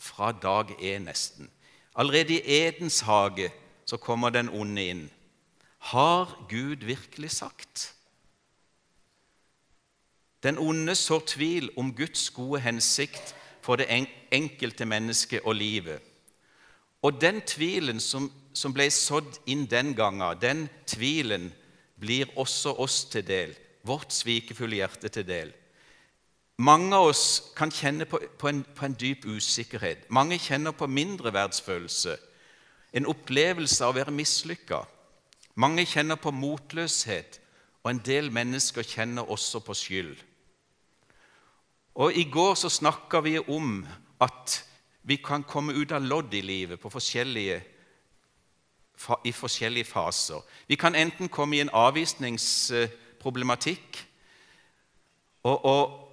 fra 0.00 0.30
dag 0.32 0.70
én, 0.80 1.04
nesten. 1.04 1.50
Allerede 1.92 2.38
i 2.38 2.54
Edens 2.62 3.02
hage 3.04 3.50
så 3.84 3.98
kommer 4.00 4.32
den 4.32 4.48
onde 4.48 4.86
inn. 4.94 5.04
Har 5.92 6.46
Gud 6.48 6.88
virkelig 6.88 7.30
sagt? 7.30 7.92
Den 10.42 10.56
onde 10.58 10.94
sår 10.94 11.20
tvil 11.26 11.68
om 11.76 11.92
Guds 11.92 12.30
gode 12.30 12.64
hensikt 12.64 13.34
for 13.60 13.76
det 13.76 13.92
enkelte 14.32 14.88
mennesket 14.88 15.44
og 15.44 15.60
livet. 15.60 16.00
Og 17.02 17.20
den 17.20 17.44
tvilen 17.44 18.00
som, 18.00 18.32
som 18.54 18.72
ble 18.72 18.88
sådd 18.88 19.36
inn 19.46 19.68
den 19.68 19.92
gangen, 19.92 20.40
den 20.40 20.68
tvilen 20.86 21.52
blir 22.00 22.30
også 22.38 22.74
oss 22.78 23.04
til 23.10 23.26
del, 23.26 23.54
vårt 23.86 24.12
svikefulle 24.12 24.78
hjerte 24.80 25.10
til 25.12 25.26
del. 25.26 25.52
Mange 26.58 26.90
av 26.96 27.12
oss 27.12 27.52
kan 27.56 27.70
kjenne 27.70 28.06
på, 28.10 28.18
på, 28.38 28.48
en, 28.50 28.64
på 28.74 28.86
en, 28.86 28.96
dyp 28.98 29.26
usikkerhet. 29.30 30.08
Mange 30.10 30.40
kjenner 30.42 30.74
på 30.74 30.88
mindreverdsfølelse, 30.90 32.16
en 32.98 33.06
opplevelse 33.06 33.84
av 33.84 33.92
å 33.92 33.98
være 34.00 34.14
mislykka. 34.14 34.82
Mange 35.58 35.84
kjenner 35.86 36.18
på 36.18 36.32
motløshet, 36.34 37.38
og 37.84 37.92
en 37.92 38.02
del 38.02 38.32
mennesker 38.34 38.86
kjenner 38.86 39.30
også 39.30 39.62
på 39.62 39.76
skyld. 39.76 40.16
Og 41.98 42.14
I 42.14 42.26
går 42.30 42.54
så 42.58 42.70
snakka 42.70 43.22
vi 43.22 43.38
om 43.38 43.80
at 44.22 44.58
vi 45.02 45.16
kan 45.22 45.46
komme 45.46 45.74
ut 45.74 45.92
av 45.94 46.04
lodd 46.04 46.34
i 46.34 46.42
livet 46.42 46.80
på 46.82 46.90
forskjellige, 46.90 47.62
i 49.24 49.32
forskjellige 49.32 49.84
faser. 49.84 50.40
Vi 50.66 50.76
kan 50.76 50.94
enten 50.94 51.28
komme 51.28 51.56
i 51.56 51.60
en 51.60 51.70
avvisningsproblematikk, 51.72 54.08
og, 55.42 55.64
og 55.64 56.08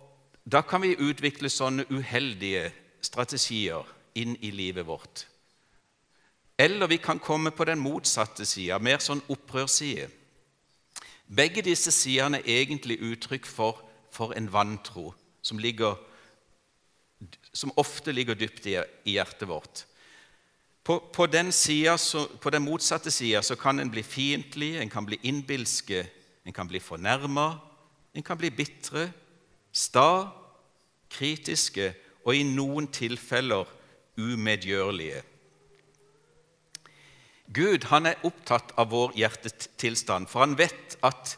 da 0.45 0.61
kan 0.61 0.81
vi 0.81 0.95
utvikle 1.01 1.49
sånne 1.49 1.85
uheldige 1.89 2.71
strategier 3.01 3.95
inn 4.15 4.37
i 4.41 4.51
livet 4.53 4.87
vårt. 4.87 5.27
Eller 6.57 6.87
vi 6.87 6.97
kan 6.97 7.19
komme 7.19 7.51
på 7.51 7.65
den 7.67 7.81
motsatte 7.83 8.45
sida, 8.47 8.77
mer 8.79 9.01
sånn 9.03 9.23
opprørsside. 9.27 10.07
Begge 11.25 11.63
disse 11.65 11.91
sidene 11.91 12.39
er 12.43 12.61
egentlig 12.61 12.99
uttrykk 13.01 13.47
for, 13.49 13.81
for 14.13 14.35
en 14.37 14.47
vantro 14.53 15.09
som, 15.41 15.59
ligger, 15.59 15.97
som 17.51 17.73
ofte 17.75 18.13
ligger 18.13 18.37
dypt 18.37 18.69
i, 18.69 18.77
hjertet 19.09 19.49
vårt. 19.49 19.83
På, 20.85 20.99
på, 21.13 21.25
den, 21.25 21.51
siden, 21.51 21.97
så, 21.97 22.27
på 22.41 22.49
den, 22.49 22.61
motsatte 22.61 23.11
sida 23.11 23.41
kan 23.57 23.79
en 23.79 23.89
bli 23.89 24.03
fiendtlig, 24.03 24.75
en 24.77 24.89
kan 24.89 25.05
bli 25.05 25.17
innbilske, 25.23 26.03
en 26.45 26.53
kan 26.53 26.67
bli 26.67 26.79
fornærma, 26.79 27.55
en 28.13 28.23
kan 28.23 28.37
bli 28.37 28.51
bitre, 28.53 29.07
sta, 29.73 30.29
kritiske 31.09 31.89
og 32.25 32.35
i 32.35 32.43
noen 32.45 32.87
tilfeller 32.93 33.65
umedgjørlige. 34.17 35.23
Gud 37.53 37.89
han 37.89 38.05
er 38.09 38.21
opptatt 38.25 38.73
av 38.77 38.89
vår 38.93 39.17
hjertetilstand, 39.17 40.29
for 40.29 40.45
han 40.45 40.53
vet 40.57 40.97
at 41.05 41.35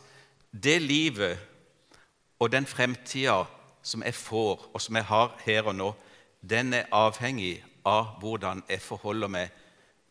det 0.52 0.82
livet 0.84 1.40
og 2.40 2.52
den 2.52 2.68
fremtida 2.68 3.46
som 3.84 4.04
jeg 4.04 4.16
får, 4.16 4.70
og 4.74 4.84
som 4.84 5.00
jeg 5.00 5.08
har 5.08 5.34
her 5.46 5.72
og 5.72 5.76
nå, 5.76 5.90
den 6.44 6.74
er 6.76 6.92
avhengig 6.92 7.62
av 7.88 8.18
hvordan 8.22 8.64
jeg 8.68 8.84
forholder 8.84 9.32
meg 9.32 9.64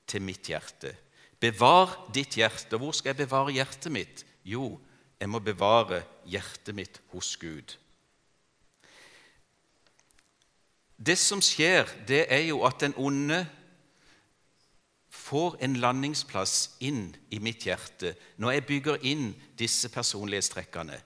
til 0.09 0.25
mitt 0.25 0.49
hjerte. 0.49 0.95
Bevar 1.40 1.92
ditt 2.14 2.38
hjerte. 2.38 2.78
Hvor 2.80 2.95
skal 2.97 3.12
jeg 3.12 3.26
bevare 3.26 3.54
hjertet 3.54 3.92
mitt? 3.92 4.25
Jo, 4.47 4.76
jeg 5.21 5.28
må 5.28 5.40
bevare 5.45 6.02
hjertet 6.28 6.75
mitt 6.76 7.00
hos 7.12 7.35
Gud. 7.40 7.76
Det 10.97 11.18
som 11.21 11.42
skjer, 11.45 11.85
det 12.09 12.25
er 12.33 12.47
jo 12.49 12.62
at 12.64 12.80
den 12.80 12.97
onde 12.97 13.42
får 15.12 15.59
en 15.64 15.76
landingsplass 15.83 16.78
inn 16.85 17.11
i 17.35 17.40
mitt 17.42 17.66
hjerte 17.66 18.14
når 18.40 18.56
jeg 18.56 18.66
bygger 18.71 19.04
inn 19.11 19.26
disse 19.59 19.90
personlighetstrekkene. 19.92 20.97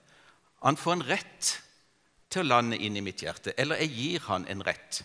Han 0.62 0.78
får 0.78 0.96
en 0.96 1.06
rett 1.08 1.50
til 2.30 2.44
å 2.44 2.50
lande 2.50 2.78
inn 2.78 2.98
i 2.98 3.02
mitt 3.02 3.24
hjerte, 3.24 3.54
eller 3.58 3.80
jeg 3.82 3.96
gir 3.96 4.26
han 4.28 4.46
en 4.50 4.62
rett. 4.62 5.00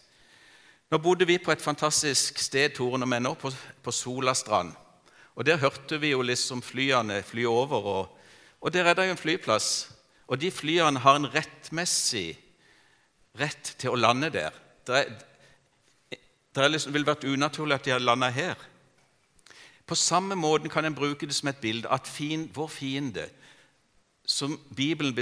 Nå 0.92 0.98
bodde 1.02 1.26
vi 1.26 1.40
på 1.42 1.52
et 1.52 1.62
fantastisk 1.62 2.38
sted 2.40 2.76
Toren 2.78 3.02
og 3.02 3.10
Menner, 3.10 3.34
på, 3.34 3.50
på 3.84 3.92
Solastrand. 3.92 4.76
Og 5.36 5.46
Der 5.46 5.58
hørte 5.58 5.98
vi 6.00 6.12
jo 6.14 6.22
liksom 6.22 6.62
flyene 6.62 7.24
fly 7.24 7.46
over, 7.46 7.86
og, 7.86 8.18
og 8.62 8.74
der 8.74 8.86
er 8.86 8.94
det 8.94 9.08
jo 9.08 9.16
en 9.16 9.18
flyplass. 9.18 9.90
Og 10.28 10.42
de 10.42 10.52
flyene 10.52 11.00
har 11.00 11.18
en 11.18 11.28
rettmessig 11.34 12.38
rett 13.40 13.74
til 13.82 13.92
å 13.92 14.00
lande 14.00 14.30
der. 14.30 14.54
Det, 14.88 15.02
er, 15.02 16.22
det 16.56 16.70
liksom, 16.72 16.94
ville 16.94 17.10
vært 17.10 17.28
unaturlig 17.28 17.76
at 17.76 17.86
de 17.86 17.96
hadde 17.96 18.06
landa 18.06 18.30
her. 18.30 18.56
På 19.86 19.98
samme 19.98 20.38
måte 20.38 20.70
kan 20.70 20.86
en 20.86 20.96
bruke 20.98 21.28
det 21.28 21.36
som 21.36 21.50
et 21.50 21.62
bilde 21.62 21.90
at 21.92 22.08
fin, 22.08 22.48
vår 22.54 22.72
fiende, 22.74 23.28
som 24.26 24.56
Bibelen 24.76 25.14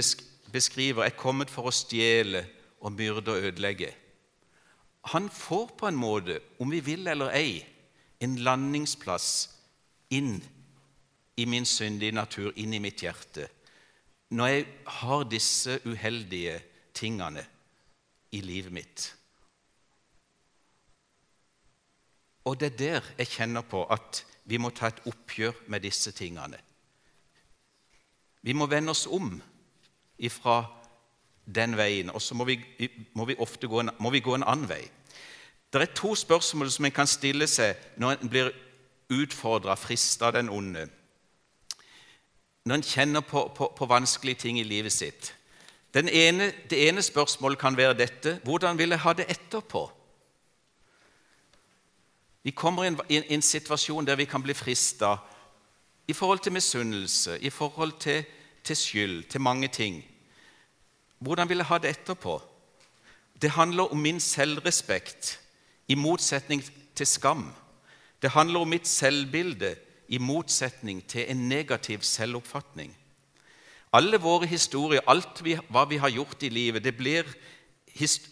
beskriver, 0.52 1.04
er 1.04 1.18
kommet 1.18 1.50
for 1.52 1.68
å 1.68 1.74
stjele 1.74 2.46
og 2.80 2.94
myrde 2.94 3.32
og 3.32 3.50
ødelegge. 3.50 3.90
Han 5.12 5.28
får 5.30 5.66
på 5.78 5.88
en 5.88 5.98
måte, 6.00 6.40
om 6.58 6.70
vi 6.72 6.80
vil 6.80 7.08
eller 7.08 7.34
ei, 7.36 7.58
en 8.24 8.38
landingsplass 8.40 9.28
inn 10.14 10.38
i 11.36 11.44
min 11.50 11.66
syndige 11.68 12.14
natur, 12.14 12.52
inn 12.56 12.72
i 12.72 12.80
mitt 12.80 13.02
hjerte, 13.04 13.48
når 14.34 14.50
jeg 14.50 14.66
har 15.00 15.26
disse 15.28 15.76
uheldige 15.84 16.56
tingene 16.96 17.44
i 18.32 18.40
livet 18.40 18.72
mitt. 18.72 19.08
Og 22.44 22.56
det 22.60 22.72
er 22.72 22.78
der 22.78 23.10
jeg 23.18 23.32
kjenner 23.36 23.64
på 23.66 23.84
at 23.92 24.24
vi 24.44 24.58
må 24.60 24.70
ta 24.70 24.90
et 24.90 25.04
oppgjør 25.08 25.64
med 25.72 25.84
disse 25.84 26.12
tingene. 26.12 26.58
Vi 28.44 28.52
må 28.52 28.68
vende 28.68 28.92
oss 28.92 29.06
om 29.08 29.38
ifra 30.20 30.58
den 31.44 31.76
veien, 31.76 32.10
og 32.10 32.22
så 32.22 32.34
må 32.34 32.46
vi, 32.48 32.58
må 33.12 33.26
vi 33.28 33.36
ofte 33.38 33.68
gå 33.68 33.80
en, 33.80 33.90
vi 34.12 34.20
gå 34.20 34.34
en 34.34 34.46
annen 34.46 34.68
vei. 34.68 34.82
Det 35.72 35.82
er 35.82 35.96
to 35.96 36.14
spørsmål 36.14 36.70
som 36.70 36.86
en 36.86 36.94
kan 36.94 37.08
stille 37.10 37.46
seg 37.50 37.74
når 38.00 38.20
en 38.22 38.30
blir 38.30 38.52
utfordra, 39.12 39.74
frista 39.76 40.28
av 40.28 40.36
den 40.38 40.48
onde. 40.48 40.86
Når 42.64 42.78
en 42.78 42.86
kjenner 42.86 43.24
på, 43.26 43.48
på, 43.56 43.72
på, 43.76 43.86
vanskelige 43.86 44.46
ting 44.46 44.60
i 44.60 44.64
livet 44.64 44.92
sitt. 44.92 45.34
Ene, 45.94 46.52
det 46.70 46.78
ene 46.88 47.02
spørsmålet 47.02 47.58
kan 47.58 47.76
være 47.76 47.98
dette 47.98 48.38
hvordan 48.44 48.78
vil 48.78 48.94
jeg 48.94 49.02
ha 49.04 49.12
det 49.12 49.28
etterpå? 49.30 49.84
Vi 52.44 52.50
kommer 52.50 52.84
i 52.84 52.88
en, 52.92 52.98
i 53.08 53.20
en 53.34 53.42
situasjon 53.42 54.06
der 54.06 54.16
vi 54.16 54.26
kan 54.28 54.42
bli 54.42 54.54
frista 54.54 55.16
i 56.08 56.12
forhold 56.12 56.38
til 56.44 56.52
misunnelse, 56.52 57.38
i 57.40 57.50
forhold 57.50 57.98
til 58.00 58.24
til 58.64 58.76
skyld, 58.76 59.22
til 59.22 59.40
mange 59.40 59.68
ting. 59.68 60.04
Hvordan 61.24 61.48
vil 61.48 61.62
jeg 61.62 61.70
ha 61.70 61.78
det 61.80 61.90
etterpå? 61.94 62.36
Det 63.40 63.50
handler 63.56 63.92
om 63.92 63.98
min 63.98 64.20
selvrespekt 64.20 65.38
i 65.88 65.96
motsetning 65.96 66.60
til 66.96 67.06
skam. 67.06 67.46
Det 68.22 68.30
handler 68.30 68.60
om 68.60 68.68
mitt 68.68 68.88
selvbilde 68.88 69.74
i 70.08 70.18
motsetning 70.18 71.00
til 71.08 71.24
en 71.30 71.48
negativ 71.48 72.04
selvoppfatning. 72.04 72.92
Alle 73.92 74.18
våre 74.20 74.46
historier, 74.50 75.04
alt 75.08 75.40
vi, 75.44 75.56
hva 75.70 75.86
vi 75.88 75.96
har 76.02 76.12
gjort 76.12 76.42
i 76.42 76.52
livet, 76.52 76.88
blir, 76.96 77.28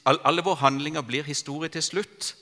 alle 0.04 0.44
våre 0.44 0.60
handlinger 0.60 1.04
blir 1.06 1.24
historie 1.24 1.70
til 1.72 1.82
slutt. 1.82 2.34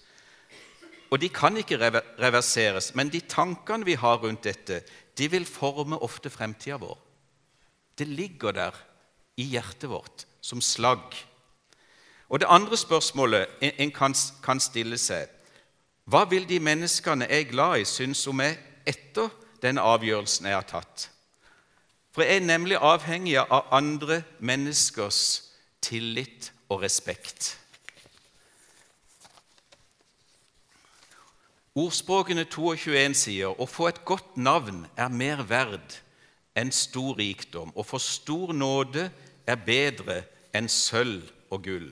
Og 1.11 1.21
de 1.21 1.29
kan 1.29 1.57
ikke 1.59 1.79
reverseres, 2.19 2.95
men 2.95 3.11
de 3.11 3.21
tankene 3.21 3.87
vi 3.87 3.99
har 3.99 4.19
rundt 4.23 4.47
dette, 4.47 4.83
de 5.19 5.31
vil 5.31 5.47
forme 5.47 5.99
ofte 6.03 6.31
fremtida 6.31 6.79
vår. 6.81 6.99
Det 7.99 8.09
ligger 8.09 8.57
der 8.57 8.87
i 9.41 9.49
hjertet 9.55 9.89
vårt 9.91 10.27
som 10.45 10.61
slagg. 10.61 11.17
Og 12.29 12.41
Det 12.41 12.49
andre 12.49 12.77
spørsmålet 12.77 13.47
en 13.61 13.93
kan, 14.43 14.61
stille 14.61 14.99
seg 14.99 15.29
Hva 16.05 16.25
vil 16.31 16.47
de 16.49 16.59
menneskene 16.61 17.27
jeg 17.31 17.47
er 17.47 17.51
glad 17.51 17.81
i, 17.81 17.85
synes 17.85 18.27
om 18.27 18.37
meg 18.41 18.59
etter 18.87 19.31
denne 19.63 19.83
avgjørelsen 19.83 20.47
jeg 20.47 20.55
har 20.59 20.67
tatt? 20.67 21.09
For 22.11 22.27
jeg 22.27 22.41
er 22.41 22.47
nemlig 22.47 22.77
avhengig 22.77 23.39
av 23.39 23.71
andre 23.71 24.23
menneskers 24.39 25.43
tillit 25.83 26.51
og 26.69 26.83
respekt. 26.83 27.57
Ordspråkene 31.79 32.49
22 32.51 33.15
sier 33.15 33.55
å 33.55 33.67
få 33.71 33.87
et 33.89 34.03
godt 34.05 34.35
navn 34.37 34.83
er 34.99 35.13
mer 35.15 35.45
verd 35.47 36.01
enn 36.59 36.73
stor 36.75 37.15
rikdom, 37.21 37.71
og 37.79 37.87
for 37.87 38.03
stor 38.03 38.51
nåde 38.53 39.07
er 39.51 39.65
bedre 39.67 40.23
enn 40.57 40.69
sølv 40.71 41.29
og 41.51 41.65
gull. 41.65 41.91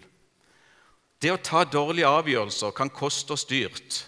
Det 1.22 1.32
å 1.34 1.40
ta 1.42 1.64
dårlige 1.66 2.10
avgjørelser 2.10 2.74
kan 2.76 2.90
koste 2.94 3.34
oss 3.34 3.46
dyrt. 3.48 4.04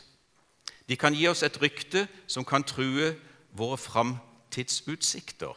De 0.87 0.97
kan 0.99 1.14
gi 1.14 1.26
oss 1.30 1.42
et 1.47 1.59
rykte 1.62 2.07
som 2.30 2.47
kan 2.47 2.66
true 2.66 3.12
våre 3.57 3.78
framtidsutsikter. 3.78 5.54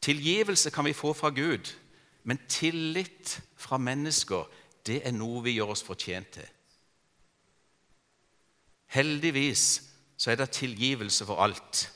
Tilgivelse 0.00 0.70
kan 0.72 0.84
vi 0.84 0.96
få 0.96 1.12
fra 1.12 1.28
Gud, 1.30 1.72
men 2.24 2.40
tillit 2.48 3.40
fra 3.56 3.78
mennesker 3.80 4.48
det 4.86 5.02
er 5.04 5.12
noe 5.12 5.42
vi 5.44 5.56
gjør 5.58 5.74
oss 5.74 5.84
fortjent 5.84 6.32
til. 6.36 6.48
Heldigvis 8.90 9.64
så 10.20 10.32
er 10.32 10.40
det 10.40 10.50
tilgivelse 10.56 11.24
for 11.28 11.40
alt. 11.44 11.86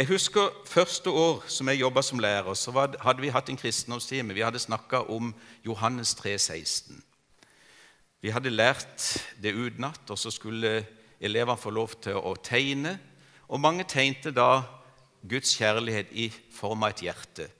Jeg 0.00 0.08
husker 0.08 0.48
første 0.64 1.10
år 1.12 1.42
som 1.52 1.68
jeg 1.68 1.82
jobba 1.82 2.00
som 2.00 2.22
lærer, 2.24 2.54
så 2.56 2.72
hadde 2.72 3.20
vi 3.20 3.28
hatt 3.28 3.50
en 3.52 3.58
kristendomstime. 3.60 4.32
Vi 4.32 4.40
hadde 4.40 4.58
snakka 4.58 5.02
om 5.12 5.34
Johannes 5.60 6.14
3, 6.16 6.38
16. 6.38 7.02
Vi 8.24 8.30
hadde 8.32 8.48
lært 8.48 9.18
det 9.42 9.52
utenat, 9.52 10.00
og 10.08 10.16
så 10.18 10.30
skulle 10.32 10.86
elevene 11.20 11.60
få 11.60 11.70
lov 11.76 11.98
til 12.00 12.16
å 12.16 12.32
tegne. 12.40 12.94
Og 13.52 13.60
mange 13.60 13.84
tegnte 13.84 14.32
da 14.32 14.62
Guds 15.28 15.52
kjærlighet 15.58 16.14
i 16.16 16.30
form 16.32 16.86
av 16.88 16.94
et 16.94 17.02
hjerte. 17.04 17.50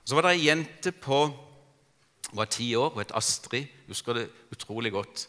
Så 0.00 0.16
var 0.16 0.24
det 0.24 0.38
ei 0.38 0.46
jente 0.46 0.94
på 0.96 1.18
hun 1.26 2.38
var 2.40 2.48
ti 2.48 2.70
år, 2.80 2.94
hun 2.94 3.02
het 3.02 3.12
Astrid, 3.12 3.68
husker 3.90 4.16
det 4.16 4.30
utrolig 4.56 4.94
godt. 4.96 5.26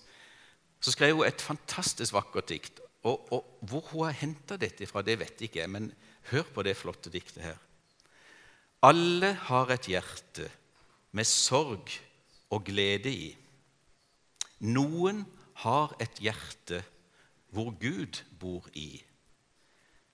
Så 0.80 0.96
skrev 0.96 1.20
hun 1.20 1.28
et 1.28 1.44
fantastisk 1.44 2.16
vakkert 2.16 2.48
dikt. 2.48 2.80
Og, 3.04 3.28
og 3.34 3.60
Hvor 3.60 3.84
hun 3.92 4.06
har 4.06 4.16
henta 4.24 4.56
dette 4.56 4.88
fra, 4.88 5.04
det 5.04 5.20
vet 5.20 5.44
ikke 5.44 5.66
jeg, 5.66 5.74
men 5.75 5.92
hør 6.30 6.48
på 6.54 6.63
det 6.63 6.78
flotte 6.78 7.12
diktet 7.13 7.44
her. 7.44 7.60
Alle 8.86 9.34
har 9.50 9.74
et 9.74 9.90
hjerte 9.90 10.48
med 11.12 11.28
sorg 11.28 11.92
og 12.51 12.63
glede 12.66 13.12
i. 13.12 13.30
Noen 14.62 15.25
har 15.66 15.94
et 16.01 16.22
hjerte 16.22 16.82
hvor 17.51 17.74
Gud 17.82 18.22
bor 18.40 18.68
i. 18.78 19.01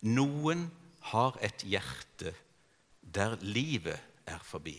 Noen 0.07 0.67
har 1.11 1.37
et 1.43 1.63
hjerte 1.67 2.33
der 3.01 3.37
livet 3.41 3.99
er 4.27 4.39
forbi. 4.43 4.77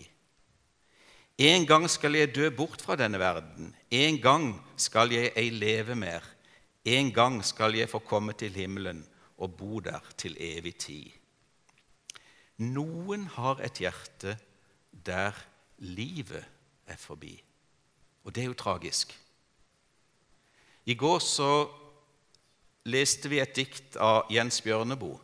En 1.38 1.64
gang 1.66 1.87
skal 1.90 2.16
jeg 2.18 2.35
dø 2.35 2.49
bort 2.50 2.82
fra 2.82 2.97
denne 2.99 3.20
verden. 3.23 3.70
En 3.94 4.18
gang 4.20 4.50
skal 4.76 5.12
jeg 5.14 5.30
ei 5.38 5.52
leve 5.54 5.94
mer. 5.94 6.25
En 6.85 7.12
gang 7.14 7.38
skal 7.47 7.76
jeg 7.78 7.88
få 7.88 8.00
komme 8.02 8.35
til 8.35 8.52
himmelen 8.52 9.04
og 9.38 9.54
bo 9.56 9.78
der 9.80 10.02
til 10.18 10.37
evig 10.40 10.75
tid. 10.82 11.17
Noen 12.58 13.28
har 13.36 13.60
et 13.62 13.78
hjerte 13.82 14.34
der 14.90 15.36
livet 15.78 16.44
er 16.86 16.96
forbi. 16.98 17.36
Og 18.24 18.34
det 18.34 18.42
er 18.42 18.50
jo 18.50 18.58
tragisk. 18.58 19.14
I 20.86 20.94
går 20.94 21.18
så 21.22 21.52
leste 22.88 23.28
vi 23.28 23.38
et 23.42 23.54
dikt 23.56 23.96
av 24.00 24.30
Jens 24.33 24.61
Bjørneboe 24.64 25.20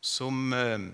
som 0.00 0.52
eh, 0.54 0.88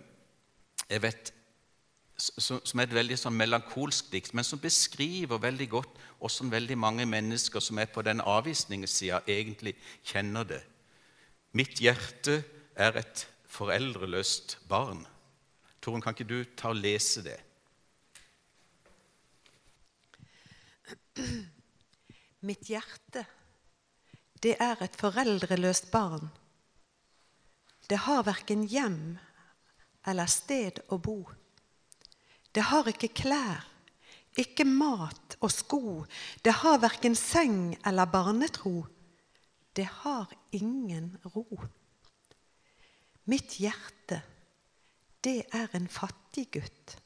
som 2.17 2.79
er 2.79 2.87
et 2.87 2.95
veldig 2.95 3.17
sånn 3.19 3.35
melankolsk 3.35 4.13
dikt, 4.13 4.35
men 4.39 4.47
som 4.47 4.61
beskriver 4.63 5.41
veldig 5.43 5.67
godt 5.73 6.03
hvordan 6.21 6.53
veldig 6.53 6.77
mange 6.79 7.07
mennesker 7.11 7.61
som 7.61 7.79
er 7.83 7.91
på 7.91 8.05
den 8.07 8.23
avvisningssida, 8.23 9.25
egentlig 9.27 9.75
kjenner 10.07 10.47
det. 10.47 10.61
Mitt 11.53 11.83
hjerte 11.83 12.43
er 12.77 13.01
et 13.03 13.27
foreldreløst 13.55 14.59
barn. 14.69 15.05
Torunn, 15.81 16.03
kan 16.03 16.17
ikke 16.17 16.29
du 16.29 16.41
ta 16.57 16.73
og 16.73 16.81
lese 16.81 17.23
det? 17.25 17.39
Mitt 22.45 22.67
hjerte, 22.69 23.25
det 24.43 24.57
er 24.61 24.83
et 24.85 24.97
foreldreløst 25.01 25.91
barn. 25.93 26.29
Det 27.89 28.01
har 28.05 28.25
verken 28.27 28.65
hjem 28.69 29.17
eller 30.09 30.29
sted 30.29 30.81
å 30.93 30.99
bo. 31.01 31.23
Det 32.55 32.65
har 32.71 32.89
ikke 32.91 33.13
klær, 33.23 33.65
ikke 34.41 34.67
mat 34.69 35.37
og 35.41 35.53
sko. 35.53 36.05
Det 36.45 36.53
har 36.63 36.83
verken 36.83 37.17
seng 37.17 37.77
eller 37.87 38.11
barnetro. 38.11 38.85
Det 39.75 39.87
har 40.03 40.33
ingen 40.53 41.15
ro. 41.35 41.47
Mitt 43.25 43.57
hjerte, 43.57 44.21
det 45.25 45.47
er 45.57 45.73
en 45.73 45.89
fattig 45.89 46.51
gutt. 46.53 46.99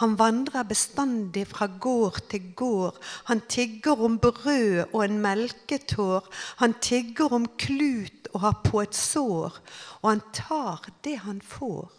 Han 0.00 0.14
vandrer 0.16 0.64
bestandig 0.64 1.42
fra 1.50 1.66
gård 1.66 2.22
til 2.30 2.52
gård. 2.56 2.96
Han 3.28 3.42
tigger 3.48 4.00
om 4.00 4.16
brød 4.22 4.94
og 4.94 5.04
en 5.04 5.18
melketår. 5.20 6.28
Han 6.62 6.74
tigger 6.80 7.34
om 7.36 7.48
klut 7.58 8.30
og 8.32 8.40
har 8.40 8.60
på 8.64 8.80
et 8.80 8.96
sår, 8.96 9.58
og 10.00 10.08
han 10.08 10.22
tar 10.32 10.88
det 11.04 11.18
han 11.26 11.42
får. 11.44 11.90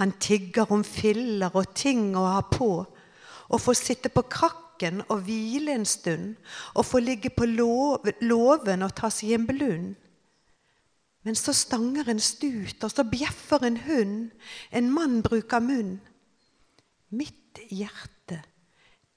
Han 0.00 0.12
tigger 0.18 0.72
om 0.72 0.82
filler 0.84 1.54
og 1.54 1.74
ting 1.74 2.16
å 2.16 2.26
ha 2.32 2.42
på, 2.42 2.72
og 3.48 3.60
får 3.60 3.78
sitte 3.78 4.10
på 4.10 4.26
krakken 4.26 5.02
og 5.08 5.22
hvile 5.28 5.78
en 5.78 5.86
stund, 5.86 6.34
og 6.74 6.86
få 6.86 6.98
ligge 7.02 7.30
på 7.30 7.46
låven 7.46 8.82
og 8.82 8.94
ta 8.98 9.10
seg 9.14 9.36
en 9.36 9.46
blund. 9.46 9.94
Men 11.22 11.34
så 11.34 11.52
stanger 11.52 12.08
en 12.08 12.20
stut, 12.20 12.84
og 12.84 12.90
så 12.90 13.04
bjeffer 13.04 13.64
en 13.66 13.76
hund, 13.88 14.30
en 14.72 14.90
mann 14.92 15.22
bruker 15.22 15.60
munn. 15.60 15.98
Mitt 17.10 17.60
hjerte, 17.70 18.42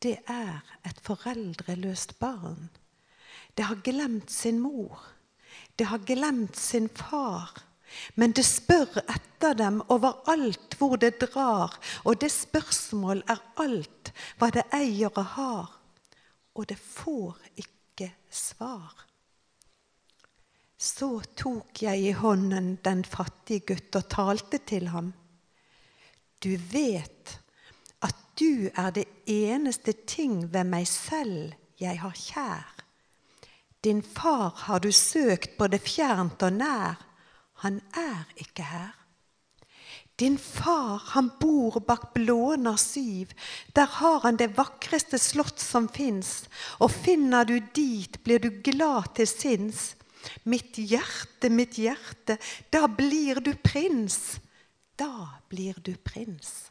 det 0.02 0.18
er 0.30 0.62
et 0.88 1.02
foreldreløst 1.06 2.18
barn. 2.20 2.70
Det 3.58 3.66
har 3.66 3.84
glemt 3.84 4.32
sin 4.32 4.60
mor. 4.60 5.04
Det 5.78 5.88
har 5.92 6.02
glemt 6.08 6.58
sin 6.58 6.90
far. 6.90 7.52
Men 8.16 8.32
det 8.32 8.46
spør 8.48 9.02
etter 9.04 9.54
dem 9.60 9.82
overalt 9.92 10.78
hvor 10.80 10.96
det 10.96 11.20
drar, 11.20 11.76
og 12.08 12.22
det 12.22 12.32
spørsmål 12.32 13.24
er 13.30 13.44
alt 13.60 14.14
hva 14.40 14.50
det 14.56 14.64
eier 14.74 15.12
og 15.12 15.26
har. 15.36 15.70
Og 16.56 16.68
det 16.70 16.80
får 16.80 17.38
ikke 17.60 18.14
svar. 18.32 19.11
Så 20.82 21.22
tok 21.38 21.84
jeg 21.84 22.02
i 22.02 22.14
hånden 22.18 22.74
den 22.82 23.04
fattige 23.06 23.68
gutt 23.74 23.98
og 24.00 24.08
talte 24.10 24.58
til 24.66 24.88
ham. 24.90 25.12
Du 26.42 26.56
vet 26.72 27.36
at 28.02 28.18
du 28.40 28.66
er 28.74 28.90
det 28.96 29.06
eneste 29.30 29.94
ting 30.10 30.48
ved 30.54 30.66
meg 30.72 30.90
selv 30.90 31.54
jeg 31.82 32.02
har 32.02 32.18
kjær. 32.18 32.66
Din 33.86 34.02
far 34.02 34.58
har 34.66 34.82
du 34.82 34.90
søkt 34.94 35.54
både 35.62 35.78
fjernt 35.82 36.42
og 36.46 36.58
nær 36.58 36.98
han 37.62 37.78
er 37.94 38.26
ikke 38.42 38.66
her. 38.66 38.98
Din 40.20 40.38
far, 40.38 41.02
han 41.14 41.32
bor 41.40 41.80
bak 41.86 42.12
blåner 42.14 42.78
syv. 42.78 43.34
Der 43.76 43.86
har 43.86 44.20
han 44.26 44.38
det 44.38 44.52
vakreste 44.58 45.18
slott 45.18 45.62
som 45.62 45.90
fins. 45.90 46.44
Og 46.80 46.92
finner 46.92 47.46
du 47.46 47.60
dit, 47.76 48.18
blir 48.24 48.42
du 48.42 48.50
glad 48.66 49.14
til 49.18 49.30
sinns. 49.30 49.96
Mitt 50.44 50.78
hjerte, 50.78 51.50
mitt 51.50 51.78
hjerte, 51.78 52.38
da 52.70 52.88
blir 52.88 53.42
du 53.42 53.54
prins. 53.56 54.40
Da 54.98 55.42
blir 55.50 55.76
du 55.82 55.96
prins. 55.98 56.71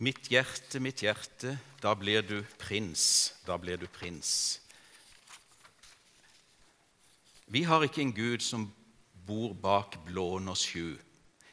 Mitt 0.00 0.30
hjerte, 0.32 0.80
mitt 0.80 1.02
hjerte, 1.04 1.58
da 1.82 1.92
blir 1.94 2.22
du 2.24 2.40
prins, 2.58 3.34
da 3.44 3.58
blir 3.60 3.76
du 3.76 3.84
prins. 3.86 4.60
Vi 7.52 7.66
har 7.68 7.84
ikke 7.84 8.00
en 8.00 8.14
Gud 8.16 8.40
som 8.40 8.70
bor 9.26 9.52
bak 9.52 9.98
blåner 10.06 10.56
sju. 10.56 10.96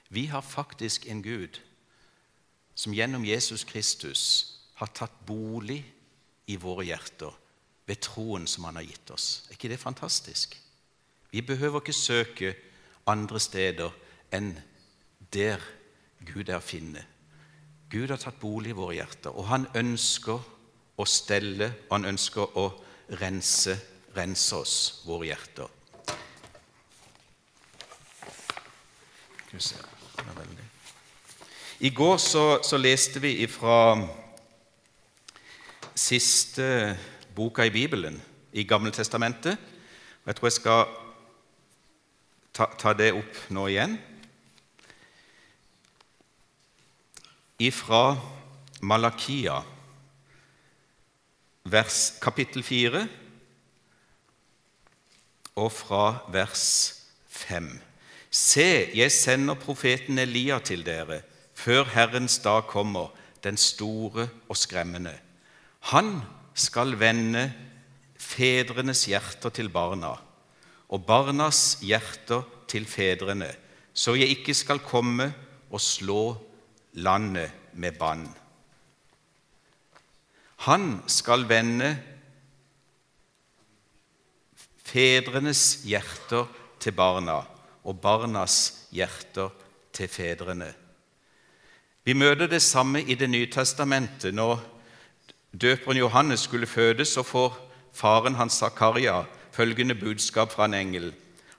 Vi 0.10 0.26
har 0.32 0.42
faktisk 0.42 1.10
en 1.12 1.24
Gud 1.26 1.60
som 2.78 2.94
gjennom 2.94 3.26
Jesus 3.26 3.66
Kristus 3.68 4.24
har 4.78 4.94
tatt 4.96 5.26
bolig 5.26 5.82
i 6.48 6.56
våre 6.56 6.86
hjerter 6.88 7.34
ved 7.88 8.00
troen 8.06 8.48
som 8.48 8.70
han 8.70 8.80
har 8.80 8.88
gitt 8.88 9.12
oss. 9.12 9.44
Er 9.48 9.58
ikke 9.58 9.74
det 9.74 9.82
fantastisk? 9.82 10.56
Vi 11.32 11.42
behøver 11.42 11.82
ikke 11.82 11.98
søke 11.98 12.56
andre 13.10 13.40
steder 13.44 13.92
enn 14.32 14.54
der 15.34 15.60
Gud 16.24 16.48
er 16.48 16.62
å 16.62 16.64
finne. 16.64 17.04
Gud 17.90 18.10
har 18.12 18.20
tatt 18.20 18.40
bolig 18.42 18.74
i 18.74 18.76
våre 18.76 18.98
hjerter, 18.98 19.32
og 19.32 19.48
han 19.48 19.68
ønsker 19.80 20.42
å 20.98 21.06
stelle, 21.08 21.70
og 21.88 21.94
han 21.94 22.10
ønsker 22.10 22.58
å 22.60 22.66
rense, 23.22 23.78
rense 24.18 24.56
oss, 24.58 24.76
våre 25.08 25.30
hjerter. 25.30 25.72
I 31.80 31.90
går 31.96 32.18
så, 32.20 32.44
så 32.66 32.78
leste 32.78 33.22
vi 33.24 33.48
fra 33.48 33.96
siste 35.96 36.98
boka 37.38 37.66
i 37.66 37.72
Bibelen, 37.72 38.20
i 38.52 38.68
Gammeltestamentet. 38.68 39.58
Jeg 40.26 40.36
tror 40.36 40.50
jeg 40.50 40.58
skal 40.60 40.86
ta, 42.52 42.68
ta 42.76 42.94
det 42.98 43.14
opp 43.16 43.42
nå 43.56 43.68
igjen. 43.72 43.96
Ifra 47.58 48.14
Malakia, 48.86 49.64
vers, 51.66 52.14
kapittel 52.22 52.62
4, 52.62 53.02
og 55.58 55.72
fra 55.74 56.04
vers 56.30 56.68
5. 57.34 57.72
Se, 58.30 58.68
jeg 58.94 59.10
sender 59.10 59.58
profeten 59.58 60.22
Elia 60.22 60.60
til 60.62 60.86
dere 60.86 61.24
før 61.58 61.90
Herrens 61.96 62.38
dag 62.46 62.70
kommer, 62.70 63.10
den 63.42 63.58
store 63.58 64.30
og 64.46 64.58
skremmende. 64.58 65.18
Han 65.90 66.20
skal 66.54 66.94
vende 67.00 67.48
fedrenes 68.22 69.08
hjerter 69.10 69.50
til 69.50 69.74
barna 69.74 70.14
og 70.94 71.06
barnas 71.10 71.80
hjerter 71.82 72.46
til 72.70 72.86
fedrene, 72.86 73.50
så 73.98 74.14
jeg 74.14 74.30
ikke 74.38 74.54
skal 74.54 74.78
komme 74.86 75.32
og 75.74 75.82
slå 75.82 76.36
landet 76.98 77.52
med 77.74 77.98
bann. 78.00 78.26
Han 80.66 81.04
skal 81.08 81.46
vende 81.50 81.92
fedrenes 84.88 85.84
hjerter 85.86 86.48
til 86.82 86.96
barna 86.98 87.44
og 87.86 88.02
barnas 88.02 88.88
hjerter 88.92 89.54
til 89.94 90.10
fedrene. 90.10 90.72
Vi 92.08 92.16
møter 92.16 92.48
det 92.48 92.62
samme 92.62 93.02
i 93.04 93.16
Det 93.16 93.30
nye 93.30 93.50
testamentet. 93.52 94.34
Når 94.34 94.60
døperen 95.52 95.98
Johannes 95.98 96.40
skulle 96.40 96.68
fødes, 96.68 97.08
så 97.08 97.24
får 97.24 97.58
faren 97.94 98.36
hans 98.36 98.54
Zakaria 98.54 99.24
følgende 99.52 99.96
budskap 99.96 100.52
fra 100.52 100.66
en 100.66 100.74
engel. 100.74 101.14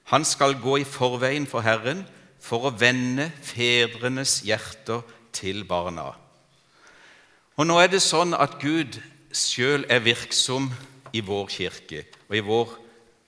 Han 0.04 0.24
skal 0.24 0.60
gå 0.60 0.76
i 0.76 0.84
forveien 0.84 1.46
for 1.46 1.60
Herren 1.60 2.06
for 2.40 2.64
å 2.64 2.74
vende 2.80 3.30
fedrenes 3.42 4.40
hjerter 4.46 5.02
til 5.38 5.64
barna. 5.68 6.10
Og 7.58 7.66
Nå 7.66 7.78
er 7.78 7.88
det 7.90 8.02
sånn 8.02 8.34
at 8.34 8.58
Gud 8.62 9.00
sjøl 9.34 9.86
er 9.90 10.04
virksom 10.04 10.68
i 11.14 11.22
vår 11.24 11.48
kirke 11.50 12.04
og 12.28 12.36
i 12.36 12.44
vår 12.44 12.76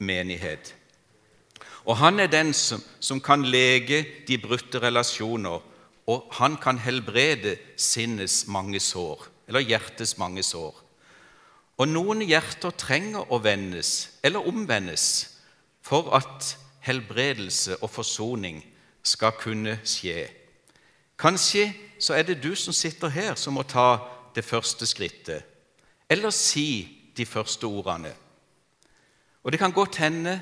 menighet. 0.03 0.75
Og 1.87 1.97
han 2.03 2.21
er 2.21 2.29
den 2.31 2.53
som, 2.55 2.83
som 3.01 3.23
kan 3.25 3.43
lege 3.47 4.05
de 4.29 4.37
brutte 4.39 4.83
relasjoner 4.83 5.71
og 6.11 6.27
han 6.41 6.57
kan 6.57 6.79
helbrede 6.79 7.57
sinnets 7.77 8.47
mange 8.47 8.81
sår, 8.81 9.27
eller 9.49 9.67
hjertets 9.67 10.17
mange 10.19 10.43
sår. 10.43 10.75
Og 11.81 11.89
noen 11.89 12.25
hjerter 12.27 12.75
trenger 12.77 13.31
å 13.33 13.39
vendes 13.43 14.19
eller 14.27 14.47
omvendes 14.49 15.05
for 15.87 16.11
at 16.17 16.55
helbredelse 16.85 17.79
og 17.81 17.93
forsoning 17.93 18.61
skal 19.07 19.37
kunne 19.39 19.79
skje. 19.87 20.27
Kanskje 21.21 21.69
så 22.01 22.17
er 22.17 22.25
det 22.25 22.41
du 22.41 22.55
som 22.57 22.73
sitter 22.73 23.13
her, 23.13 23.35
som 23.37 23.59
må 23.59 23.63
ta 23.69 24.01
det 24.35 24.45
første 24.45 24.87
skrittet, 24.89 25.45
eller 26.09 26.33
si 26.33 27.13
de 27.17 27.27
første 27.27 27.69
ordene. 27.69 28.15
Og 29.45 29.53
det 29.53 29.61
kan 29.61 29.73
godt 29.73 30.01
hende 30.01 30.41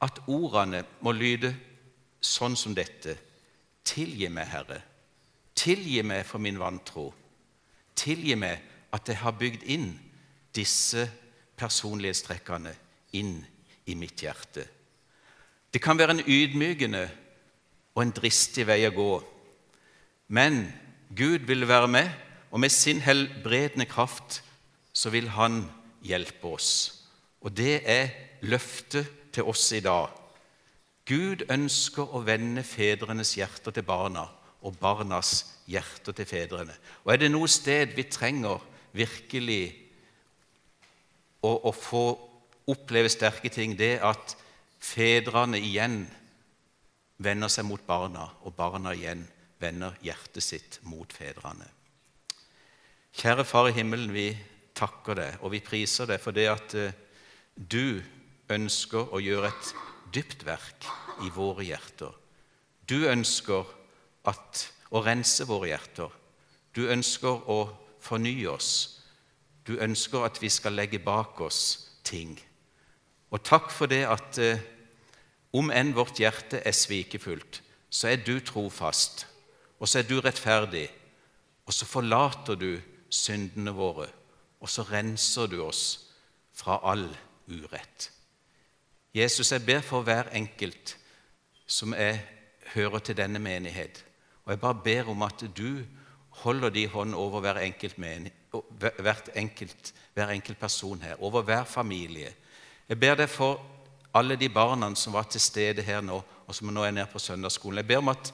at 0.00 0.20
ordene 0.26 0.84
må 1.00 1.12
lyde 1.12 1.52
sånn 2.20 2.56
som 2.56 2.74
dette. 2.76 3.16
Tilgi 3.84 4.28
meg, 4.32 4.48
Herre. 4.48 4.80
Tilgi 5.58 6.02
meg 6.06 6.26
for 6.26 6.40
min 6.40 6.58
vantro. 6.60 7.08
Tilgi 7.98 8.36
meg 8.38 8.64
at 8.94 9.08
jeg 9.08 9.20
har 9.20 9.36
bygd 9.36 9.64
inn 9.68 9.90
disse 10.54 11.04
personlighetstrekkene 11.58 12.72
inn 13.18 13.40
i 13.88 13.96
mitt 13.98 14.22
hjerte. 14.22 14.64
Det 15.72 15.82
kan 15.82 15.98
være 15.98 16.16
en 16.16 16.24
ydmykende 16.24 17.08
og 17.96 18.02
en 18.02 18.14
dristig 18.14 18.64
vei 18.68 18.84
å 18.86 18.94
gå, 18.94 19.12
men 20.28 20.66
Gud 21.16 21.46
vil 21.48 21.68
være 21.68 21.88
med, 21.88 22.10
og 22.50 22.60
med 22.60 22.72
sin 22.72 23.00
helbredende 23.00 23.86
kraft 23.88 24.42
så 24.92 25.10
vil 25.10 25.28
Han 25.28 25.64
hjelpe 26.04 26.46
oss. 26.46 27.04
Og 27.40 27.56
det 27.56 27.82
er 27.84 28.08
løftet 28.42 29.08
til 29.32 29.42
oss 29.48 29.72
i 29.72 29.80
dag. 29.80 30.08
Gud 31.08 31.46
ønsker 31.50 32.08
å 32.12 32.20
vende 32.24 32.62
fedrenes 32.66 33.34
hjerter 33.38 33.72
til 33.72 33.86
barna 33.86 34.26
og 34.60 34.76
barnas 34.80 35.60
hjerter 35.70 36.12
til 36.12 36.26
fedrene. 36.28 36.74
Og 37.04 37.12
er 37.12 37.22
det 37.22 37.30
noe 37.32 37.48
sted 37.48 37.94
vi 37.96 38.04
trenger 38.10 38.60
virkelig 38.96 39.62
å, 41.40 41.52
å 41.70 41.72
få 41.72 42.04
oppleve 42.68 43.08
sterke 43.08 43.48
ting, 43.48 43.76
det 43.78 43.94
er 43.96 44.06
at 44.10 44.34
fedrene 44.82 45.60
igjen 45.62 46.02
vender 47.16 47.50
seg 47.50 47.66
mot 47.66 47.82
barna, 47.86 48.28
og 48.44 48.54
barna 48.58 48.92
igjen 48.94 49.24
vender 49.58 49.96
hjertet 50.04 50.44
sitt 50.44 50.78
mot 50.86 51.12
fedrene. 51.12 51.66
Kjære 53.18 53.44
Far 53.48 53.68
i 53.70 53.74
himmelen, 53.74 54.12
vi 54.14 54.30
takker 54.78 55.18
deg, 55.18 55.40
og 55.42 55.52
vi 55.54 55.62
priser 55.64 56.06
deg 56.06 56.20
for 56.22 56.36
det 56.36 56.46
at 56.52 56.74
eh, 56.78 56.94
du 57.58 57.98
ønsker 58.52 59.10
å 59.10 59.20
gjøre 59.20 59.50
et 59.50 59.72
dypt 60.14 60.44
verk 60.46 60.86
i 61.26 61.30
våre 61.34 61.66
hjerter. 61.66 62.14
Du 62.88 63.08
ønsker 63.10 63.66
at, 64.28 64.68
å 64.94 65.02
rense 65.04 65.44
våre 65.48 65.72
hjerter. 65.72 66.12
Du 66.72 66.86
ønsker 66.88 67.50
å 67.50 67.58
fornye 68.00 68.46
oss. 68.52 68.70
Du 69.66 69.76
ønsker 69.82 70.24
at 70.24 70.38
vi 70.40 70.48
skal 70.52 70.78
legge 70.78 71.02
bak 71.02 71.40
oss 71.44 71.60
ting. 72.06 72.38
Og 73.28 73.42
takk 73.44 73.72
for 73.74 73.90
det 73.90 74.04
at 74.08 74.38
eh, 74.40 74.62
om 75.52 75.72
enn 75.74 75.94
vårt 75.96 76.20
hjerte 76.20 76.62
er 76.64 76.76
svikefullt, 76.76 77.60
så 77.90 78.12
er 78.12 78.22
du 78.24 78.38
trofast, 78.44 79.26
og 79.78 79.88
så 79.88 79.98
er 79.98 80.08
du 80.08 80.20
rettferdig, 80.20 80.88
og 81.66 81.74
så 81.74 81.86
forlater 81.86 82.54
du 82.58 82.78
syndene 83.10 83.72
våre, 83.76 84.08
og 84.60 84.70
så 84.70 84.82
renser 84.82 85.46
du 85.46 85.60
oss 85.64 85.82
fra 86.54 86.80
all 86.90 87.06
urett. 87.48 88.10
Jesus, 89.14 89.52
jeg 89.52 89.64
ber 89.66 89.80
for 89.80 90.02
hver 90.02 90.30
enkelt 90.36 90.96
som 91.66 91.94
jeg 91.94 92.20
hører 92.74 92.98
til 92.98 93.16
denne 93.16 93.38
menighet. 93.38 94.04
Og 94.44 94.52
jeg 94.52 94.60
bare 94.60 94.80
ber 94.84 95.10
om 95.10 95.22
at 95.22 95.44
du 95.56 95.84
holder 96.42 96.70
de 96.70 96.86
hånd 96.88 97.14
over 97.14 97.40
hver 97.40 97.58
enkelt, 97.58 97.96
hvert 98.78 99.30
enkelt, 99.34 99.94
hver 100.14 100.30
enkelt 100.30 100.58
person 100.58 101.02
her, 101.02 101.22
over 101.22 101.42
hver 101.42 101.64
familie. 101.64 102.34
Jeg 102.88 103.00
ber 103.00 103.14
deg 103.14 103.28
for 103.28 103.60
alle 104.14 104.36
de 104.36 104.48
barna 104.48 104.94
som 104.94 105.12
var 105.12 105.28
til 105.28 105.40
stede 105.40 105.82
her 105.82 106.00
nå, 106.00 106.22
og 106.46 106.54
som 106.54 106.70
nå 106.72 106.84
er 106.84 106.94
nede 106.94 107.10
på 107.12 107.18
søndagsskolen. 107.18 107.82
Jeg 107.82 107.86
ber 107.86 107.98
om 107.98 108.08
at 108.08 108.32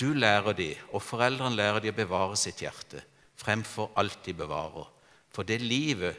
du 0.00 0.12
lærer 0.16 0.56
dem, 0.56 0.80
og 0.92 1.02
foreldrene 1.04 1.56
lærer 1.56 1.84
dem 1.84 1.94
å 1.94 2.00
bevare 2.00 2.38
sitt 2.40 2.62
hjerte 2.64 3.04
fremfor 3.40 3.92
alt 4.00 4.20
de 4.26 4.34
bevarer. 4.36 4.88
For 5.30 5.46
det 5.46 5.60
livet 5.62 6.18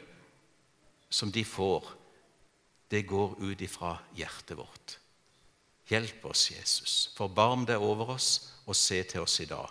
som 1.12 1.30
de 1.32 1.44
får, 1.44 1.86
det 2.90 3.04
går 3.08 3.36
ut 3.40 3.62
ifra 3.62 3.94
hjertet 4.16 4.58
vårt. 4.58 4.98
Hjelp 5.88 6.24
oss, 6.30 6.48
Jesus. 6.50 6.96
Forbarm 7.16 7.66
deg 7.68 7.82
over 7.82 8.14
oss 8.16 8.32
og 8.66 8.76
se 8.78 9.02
til 9.08 9.24
oss 9.24 9.40
i 9.44 9.48
dag. 9.50 9.68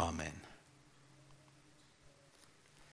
Amen. 0.00 0.49